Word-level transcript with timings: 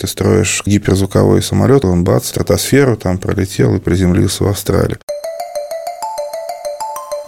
Ты 0.00 0.06
строишь 0.06 0.62
гиперзвуковой 0.64 1.42
самолет, 1.42 1.84
он 1.84 2.04
бац, 2.04 2.28
стратосферу 2.28 2.96
там 2.96 3.18
пролетел 3.18 3.74
и 3.74 3.80
приземлился 3.80 4.44
в 4.44 4.46
Австралии. 4.46 4.96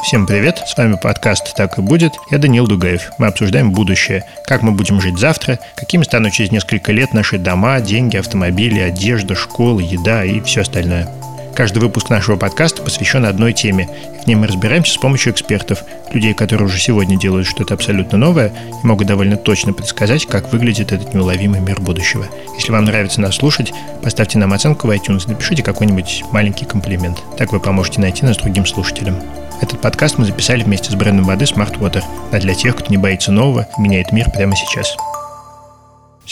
Всем 0.04 0.24
привет, 0.24 0.60
с 0.64 0.78
вами 0.78 0.96
подкаст 1.02 1.52
«Так 1.56 1.78
и 1.78 1.82
будет». 1.82 2.12
Я 2.30 2.38
Даниил 2.38 2.68
Дугаев. 2.68 3.10
Мы 3.18 3.26
обсуждаем 3.26 3.72
будущее, 3.72 4.24
как 4.46 4.62
мы 4.62 4.70
будем 4.70 5.00
жить 5.00 5.18
завтра, 5.18 5.58
какими 5.76 6.04
станут 6.04 6.32
через 6.32 6.52
несколько 6.52 6.92
лет 6.92 7.12
наши 7.12 7.38
дома, 7.38 7.80
деньги, 7.80 8.16
автомобили, 8.16 8.78
одежда, 8.78 9.34
школы, 9.34 9.82
еда 9.82 10.24
и 10.24 10.40
все 10.40 10.60
остальное. 10.60 11.08
Каждый 11.60 11.80
выпуск 11.80 12.08
нашего 12.08 12.36
подкаста 12.36 12.80
посвящен 12.80 13.26
одной 13.26 13.52
теме. 13.52 13.86
И 14.14 14.24
в 14.24 14.26
ней 14.26 14.34
мы 14.34 14.46
разбираемся 14.46 14.94
с 14.94 14.96
помощью 14.96 15.34
экспертов, 15.34 15.84
людей, 16.10 16.32
которые 16.32 16.64
уже 16.64 16.78
сегодня 16.78 17.18
делают 17.18 17.46
что-то 17.46 17.74
абсолютно 17.74 18.16
новое 18.16 18.50
и 18.82 18.86
могут 18.86 19.08
довольно 19.08 19.36
точно 19.36 19.74
предсказать, 19.74 20.24
как 20.24 20.54
выглядит 20.54 20.90
этот 20.90 21.12
неуловимый 21.12 21.60
мир 21.60 21.78
будущего. 21.78 22.24
Если 22.54 22.72
вам 22.72 22.86
нравится 22.86 23.20
нас 23.20 23.36
слушать, 23.36 23.74
поставьте 24.02 24.38
нам 24.38 24.54
оценку 24.54 24.86
в 24.86 24.90
iTunes, 24.90 25.28
напишите 25.28 25.62
какой-нибудь 25.62 26.24
маленький 26.32 26.64
комплимент. 26.64 27.22
Так 27.36 27.52
вы 27.52 27.60
поможете 27.60 28.00
найти 28.00 28.24
нас 28.24 28.38
другим 28.38 28.64
слушателям. 28.64 29.16
Этот 29.60 29.82
подкаст 29.82 30.16
мы 30.16 30.24
записали 30.24 30.62
вместе 30.62 30.90
с 30.90 30.94
брендом 30.94 31.26
воды 31.26 31.44
Smart 31.44 31.78
Water, 31.78 32.02
а 32.32 32.40
для 32.40 32.54
тех, 32.54 32.74
кто 32.74 32.86
не 32.88 32.96
боится 32.96 33.32
нового 33.32 33.68
меняет 33.76 34.12
мир 34.12 34.30
прямо 34.30 34.56
сейчас. 34.56 34.96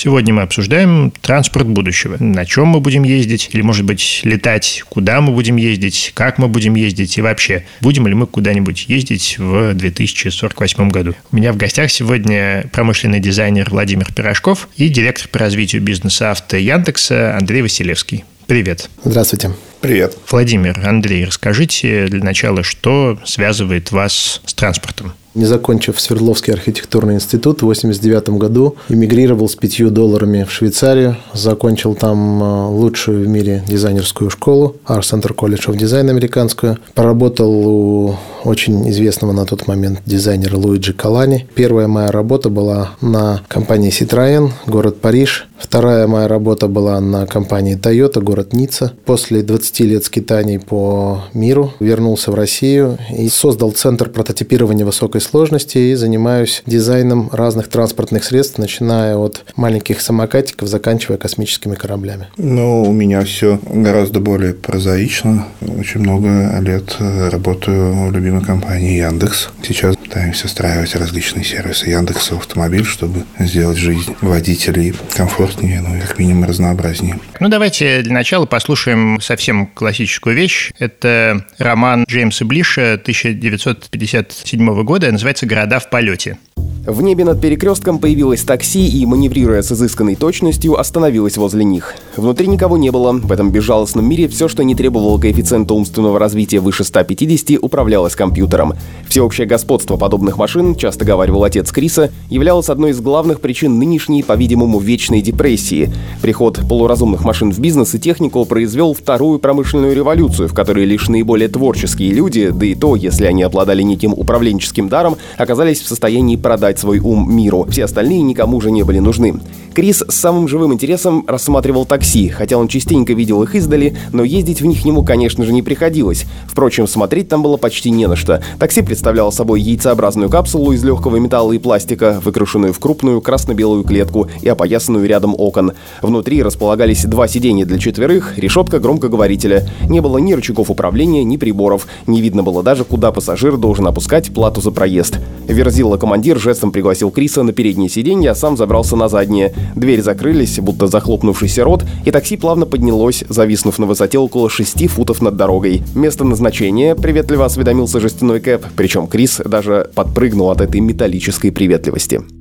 Сегодня 0.01 0.33
мы 0.33 0.43
обсуждаем 0.43 1.13
транспорт 1.23 1.67
будущего. 1.67 2.23
На 2.23 2.47
чем 2.47 2.69
мы 2.69 2.79
будем 2.79 3.03
ездить, 3.03 3.51
или, 3.53 3.63
может 3.63 3.85
быть, 3.85 4.21
летать, 4.23 4.85
куда 4.89 5.21
мы 5.21 5.33
будем 5.33 5.57
ездить, 5.57 6.13
как 6.15 6.39
мы 6.39 6.47
будем 6.47 6.77
ездить 6.77 7.19
и 7.19 7.21
вообще, 7.21 7.65
будем 7.81 8.07
ли 8.07 8.15
мы 8.15 8.29
куда-нибудь 8.29 8.85
ездить 8.87 9.39
в 9.39 9.75
2048 9.75 10.89
году. 10.91 11.17
У 11.33 11.37
меня 11.37 11.53
в 11.53 11.57
гостях 11.57 11.91
сегодня 11.91 12.71
промышленный 12.73 13.19
дизайнер 13.19 13.71
Владимир 13.71 14.13
Пирожков 14.13 14.69
и 14.77 14.89
директор 14.89 15.27
по 15.27 15.41
развитию 15.41 15.83
бизнеса 15.83 16.31
авто 16.31 16.57
Яндекса 16.57 17.37
Андрей 17.37 17.63
Василевский. 17.63 18.25
Привет. 18.47 18.89
Здравствуйте. 19.03 19.51
Привет. 19.81 20.17
Владимир, 20.31 20.79
Андрей, 20.87 21.25
расскажите 21.25 22.07
для 22.07 22.23
начала, 22.23 22.63
что 22.63 23.19
связывает 23.25 23.91
вас 23.91 24.43
с 24.47 24.55
транспортом? 24.55 25.15
Не 25.39 25.45
закончив 25.45 26.01
Свердловский 26.01 26.53
архитектурный 26.53 27.15
институт, 27.15 27.63
в 27.63 27.71
1989 27.71 28.41
году 28.41 28.75
эмигрировал 28.89 29.49
с 29.49 29.55
пятью 29.55 29.89
долларами 29.91 30.43
в 30.43 30.51
Швейцарию, 30.51 31.17
закончил 31.33 31.95
там 31.95 32.43
э, 32.43 32.67
лучшую 32.71 33.25
в 33.25 33.29
мире 33.29 33.63
дизайнерскую 33.69 34.31
школу, 34.31 34.75
Art 34.85 35.03
Center 35.03 35.33
College 35.33 35.69
of 35.69 35.77
Design 35.79 36.11
американскую, 36.11 36.79
поработал 36.93 37.53
у 37.53 38.17
очень 38.45 38.89
известного 38.91 39.33
на 39.33 39.45
тот 39.45 39.67
момент 39.67 40.01
дизайнера 40.07 40.57
Луиджи 40.57 40.93
Калани. 40.93 41.47
Первая 41.55 41.87
моя 41.87 42.11
работа 42.11 42.49
была 42.49 42.91
на 43.01 43.43
компании 43.49 43.93
Citroën, 43.93 44.51
город 44.67 45.01
Париж. 45.01 45.47
Вторая 45.59 46.07
моя 46.07 46.29
работа 46.29 46.69
была 46.69 47.01
на 47.01 47.27
компании 47.27 47.77
Toyota, 47.77 48.21
город 48.21 48.53
Ницца. 48.53 48.93
После 49.05 49.43
20 49.43 49.81
лет 49.81 50.05
скитаний 50.05 50.59
по 50.59 51.25
миру 51.35 51.73
вернулся 51.81 52.31
в 52.31 52.35
Россию 52.35 52.99
и 53.17 53.29
создал 53.29 53.73
центр 53.73 54.09
прототипирования 54.09 54.85
высокой 54.85 55.21
сложности 55.29 55.79
и 55.79 55.95
занимаюсь 55.95 56.63
дизайном 56.67 57.31
разных 57.33 57.69
транспортных 57.69 58.25
средств, 58.25 58.59
начиная 58.59 59.17
от 59.17 59.45
маленьких 59.57 60.01
самокатиков, 60.01 60.69
заканчивая 60.69 61.19
космическими 61.19 61.75
кораблями. 61.75 62.27
Ну, 62.37 62.83
у 62.83 62.93
меня 62.93 63.23
все 63.25 63.61
гораздо 63.65 64.21
более 64.21 64.55
прозаично. 64.55 65.47
Очень 65.61 66.01
много 66.01 66.59
лет 66.61 66.97
работаю 66.99 68.09
в 68.09 68.13
любимой 68.13 68.45
компании 68.45 68.99
Яндекс. 68.99 69.51
Сейчас 69.63 69.97
пытаемся 69.97 70.47
устраивать 70.47 70.95
различные 70.95 71.45
сервисы 71.45 71.91
Яндекса 71.91 72.35
автомобиль, 72.37 72.85
чтобы 72.85 73.25
сделать 73.39 73.77
жизнь 73.77 74.15
водителей 74.21 74.95
комфортнее, 75.15 75.81
ну 75.81 75.97
и 75.97 76.01
как 76.01 76.19
минимум 76.19 76.45
разнообразнее. 76.45 77.19
Ну, 77.41 77.49
давайте 77.49 78.03
для 78.03 78.15
начала 78.15 78.47
послушаем 78.47 79.21
совсем 79.21 79.67
классическую 79.67 80.35
вещь. 80.35 80.73
Это 80.79 81.45
роман 81.59 82.05
Джеймса 82.09 82.45
Блиша 82.45 82.95
1957 82.95 84.83
года, 84.85 85.11
называется 85.19 85.47
«Города 85.47 85.81
в 85.81 85.91
полете». 85.91 86.39
В 86.89 87.03
небе 87.03 87.23
над 87.23 87.39
перекрестком 87.39 87.99
появилось 87.99 88.45
такси 88.45 88.89
и, 88.89 89.05
маневрируя 89.05 89.61
с 89.61 89.71
изысканной 89.71 90.15
точностью, 90.15 90.81
остановилось 90.81 91.37
возле 91.37 91.63
них. 91.63 91.95
Внутри 92.17 92.47
никого 92.47 92.79
не 92.79 92.91
было. 92.91 93.13
В 93.13 93.31
этом 93.31 93.51
безжалостном 93.53 94.09
мире 94.09 94.27
все, 94.27 94.49
что 94.49 94.65
не 94.65 94.75
требовало 94.75 95.21
коэффициента 95.21 95.75
умственного 95.75 96.19
развития 96.19 96.61
выше 96.61 96.85
150, 96.85 97.59
управлялось 97.61 98.17
компьютером. 98.17 98.73
Всеобщее 99.07 99.47
господство 99.47 99.99
подобных 99.99 100.39
машин, 100.39 100.77
часто 100.77 101.05
говаривал 101.05 101.45
отец 101.45 101.71
Криса, 101.73 102.11
являлось 102.31 102.71
одной 102.71 102.93
из 102.93 103.01
главных 103.03 103.43
причин 103.43 103.79
нынешней, 103.79 104.23
по-видимому, 104.23 104.79
вечной 104.79 105.21
депрессии. 105.21 105.93
Приход 106.23 106.59
полуразумных 106.67 107.23
машин 107.23 107.53
в 107.53 107.59
бизнес 107.59 107.95
и 107.95 108.01
технику 108.01 108.47
произвел 108.47 108.95
вторую 108.95 109.41
промышленную 109.41 109.95
революцию, 109.95 110.49
в 110.49 110.55
которой 110.55 110.87
лишь 110.87 111.11
наиболее 111.11 111.51
творческие 111.51 112.13
люди, 112.13 112.49
да 112.49 112.65
и 112.65 112.75
то, 112.75 112.97
если 112.97 113.27
они 113.27 113.43
обладали 113.43 113.83
неким 113.83 114.15
управленческим 114.15 114.89
даром, 114.89 115.19
оказались 115.37 115.83
в 115.83 115.87
состоянии 115.87 116.37
продать 116.37 116.78
отдать 116.79 116.81
свой 116.81 116.99
ум 117.01 117.27
миру. 117.35 117.67
Все 117.69 117.85
остальные 117.85 118.23
никому 118.23 118.57
уже 118.59 118.71
не 118.71 118.83
были 118.83 119.01
нужны. 119.01 119.35
Крис 119.75 120.03
с 120.09 120.15
самым 120.15 120.49
живым 120.49 120.73
интересом 120.73 121.25
рассматривал 121.29 121.85
такси, 121.85 122.29
хотя 122.29 122.57
он 122.57 122.67
частенько 122.69 123.13
видел 123.13 123.43
их 123.45 123.55
издали, 123.55 123.97
но 124.13 124.25
ездить 124.25 124.61
в 124.61 124.67
них 124.67 124.85
ему, 124.85 125.05
конечно 125.05 125.45
же, 125.45 125.53
не 125.53 125.63
приходилось. 125.63 126.25
Впрочем, 126.49 126.89
смотреть 126.89 127.29
там 127.29 127.43
было 127.43 127.57
почти 127.57 127.91
не 127.91 128.09
на 128.09 128.17
что. 128.17 128.43
Такси 128.59 128.83
представляло 128.83 129.31
собой 129.31 129.61
яйцеобразную 129.61 130.31
капсулу 130.31 130.73
из 130.73 130.83
легкого 130.83 131.19
металла 131.19 131.53
и 131.53 131.59
пластика, 131.59 132.21
выкрашенную 132.25 132.73
в 132.73 132.81
крупную 132.81 133.21
красно-белую 133.21 133.85
клетку 133.85 134.29
и 134.43 134.49
опоясанную 134.49 135.07
рядом 135.07 135.35
окон. 135.39 135.73
Внутри 136.03 136.43
располагались 136.43 137.05
два 137.05 137.29
сиденья 137.29 137.65
для 137.65 137.79
четверых, 137.79 138.37
решетка 138.37 138.81
громкоговорителя. 138.81 139.69
Не 139.89 140.01
было 140.01 140.19
ни 140.19 140.33
рычагов 140.33 140.71
управления, 140.71 141.23
ни 141.23 141.37
приборов. 141.37 141.87
Не 142.09 142.21
видно 142.21 142.43
было 142.43 142.65
даже, 142.65 142.85
куда 142.85 143.13
пассажир 143.13 143.57
должен 143.57 143.87
опускать 143.87 144.33
плату 144.35 144.61
за 144.61 144.73
проезд. 144.73 145.21
Верзила 145.47 145.99
командир 145.99 146.39
жестом 146.39 146.68
жестом 146.69 146.73
пригласил 146.73 147.11
Криса 147.11 147.43
на 147.43 147.53
переднее 147.53 147.89
сиденье, 147.89 148.31
а 148.31 148.35
сам 148.35 148.57
забрался 148.57 148.97
на 148.97 149.09
заднее. 149.09 149.53
Двери 149.77 150.03
закрылись, 150.03 150.59
будто 150.61 150.87
захлопнувшийся 150.87 151.65
рот, 151.65 151.85
и 152.07 152.11
такси 152.11 152.37
плавно 152.37 152.67
поднялось, 152.67 153.25
зависнув 153.29 153.79
на 153.79 153.87
высоте 153.87 154.19
около 154.19 154.49
6 154.49 154.89
футов 154.89 155.23
над 155.23 155.37
дорогой. 155.37 155.83
Место 155.95 156.25
назначения 156.25 156.95
приветливо 156.95 157.45
осведомился 157.45 158.01
жестяной 158.01 158.41
кэп, 158.41 158.65
причем 158.77 159.07
Крис 159.07 159.41
даже 159.45 159.91
подпрыгнул 159.95 160.51
от 160.51 160.61
этой 160.61 160.81
металлической 160.81 161.51
приветливости. 161.51 162.38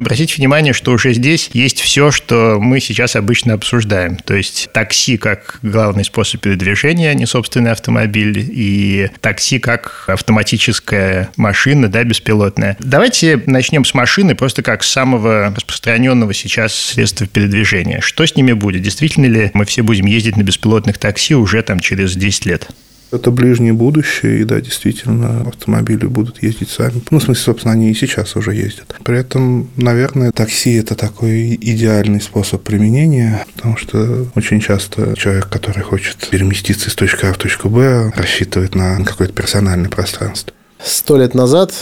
Обратите 0.00 0.34
внимание, 0.36 0.72
что 0.72 0.92
уже 0.92 1.12
здесь 1.14 1.50
есть 1.52 1.80
все, 1.80 2.10
что 2.10 2.58
мы 2.60 2.80
сейчас 2.80 3.16
обычно 3.16 3.54
обсуждаем. 3.54 4.16
То 4.16 4.34
есть 4.34 4.68
такси 4.72 5.16
как 5.16 5.58
главный 5.62 6.04
способ 6.04 6.42
передвижения, 6.42 7.10
а 7.10 7.14
не 7.14 7.26
собственный 7.26 7.72
автомобиль, 7.72 8.46
и 8.48 9.08
такси 9.20 9.58
как 9.58 10.04
автоматическая 10.06 11.30
машина, 11.36 11.88
да, 11.88 12.04
беспилотная. 12.04 12.76
Давайте 12.78 13.42
начнем 13.46 13.84
с 13.84 13.94
машины, 13.94 14.34
просто 14.34 14.62
как 14.62 14.84
самого 14.84 15.52
распространенного 15.54 16.34
сейчас 16.34 16.74
средства 16.74 17.26
передвижения. 17.26 18.00
Что 18.00 18.26
с 18.26 18.36
ними 18.36 18.52
будет? 18.52 18.82
Действительно 18.82 19.26
ли 19.26 19.50
мы 19.54 19.64
все 19.64 19.82
будем 19.82 20.06
ездить 20.06 20.36
на 20.36 20.42
беспилотных 20.42 20.98
такси 20.98 21.34
уже 21.34 21.62
там 21.62 21.80
через 21.80 22.14
10 22.16 22.46
лет? 22.46 22.68
Это 23.12 23.30
ближнее 23.30 23.72
будущее, 23.72 24.40
и 24.40 24.44
да, 24.44 24.60
действительно, 24.60 25.42
автомобили 25.48 26.06
будут 26.06 26.42
ездить 26.42 26.70
сами. 26.70 27.02
Ну, 27.10 27.18
в 27.18 27.22
смысле, 27.22 27.42
собственно, 27.44 27.72
они 27.72 27.90
и 27.90 27.94
сейчас 27.94 28.34
уже 28.36 28.54
ездят. 28.54 28.94
При 29.04 29.18
этом, 29.18 29.70
наверное, 29.76 30.32
такси– 30.32 30.74
это 30.74 30.94
такой 30.96 31.54
идеальный 31.54 32.20
способ 32.20 32.62
применения, 32.62 33.44
потому 33.54 33.76
что 33.76 34.26
очень 34.34 34.60
часто 34.60 35.14
человек, 35.16 35.48
который 35.48 35.82
хочет 35.82 36.28
переместиться 36.30 36.88
из 36.88 36.94
точки 36.94 37.26
А 37.26 37.32
в 37.32 37.38
точку 37.38 37.68
Б, 37.68 38.12
рассчитывает 38.16 38.74
на 38.74 39.04
какое-то 39.04 39.32
персональное 39.32 39.88
пространство. 39.88 40.52
Сто 40.82 41.16
лет 41.16 41.34
назад 41.34 41.72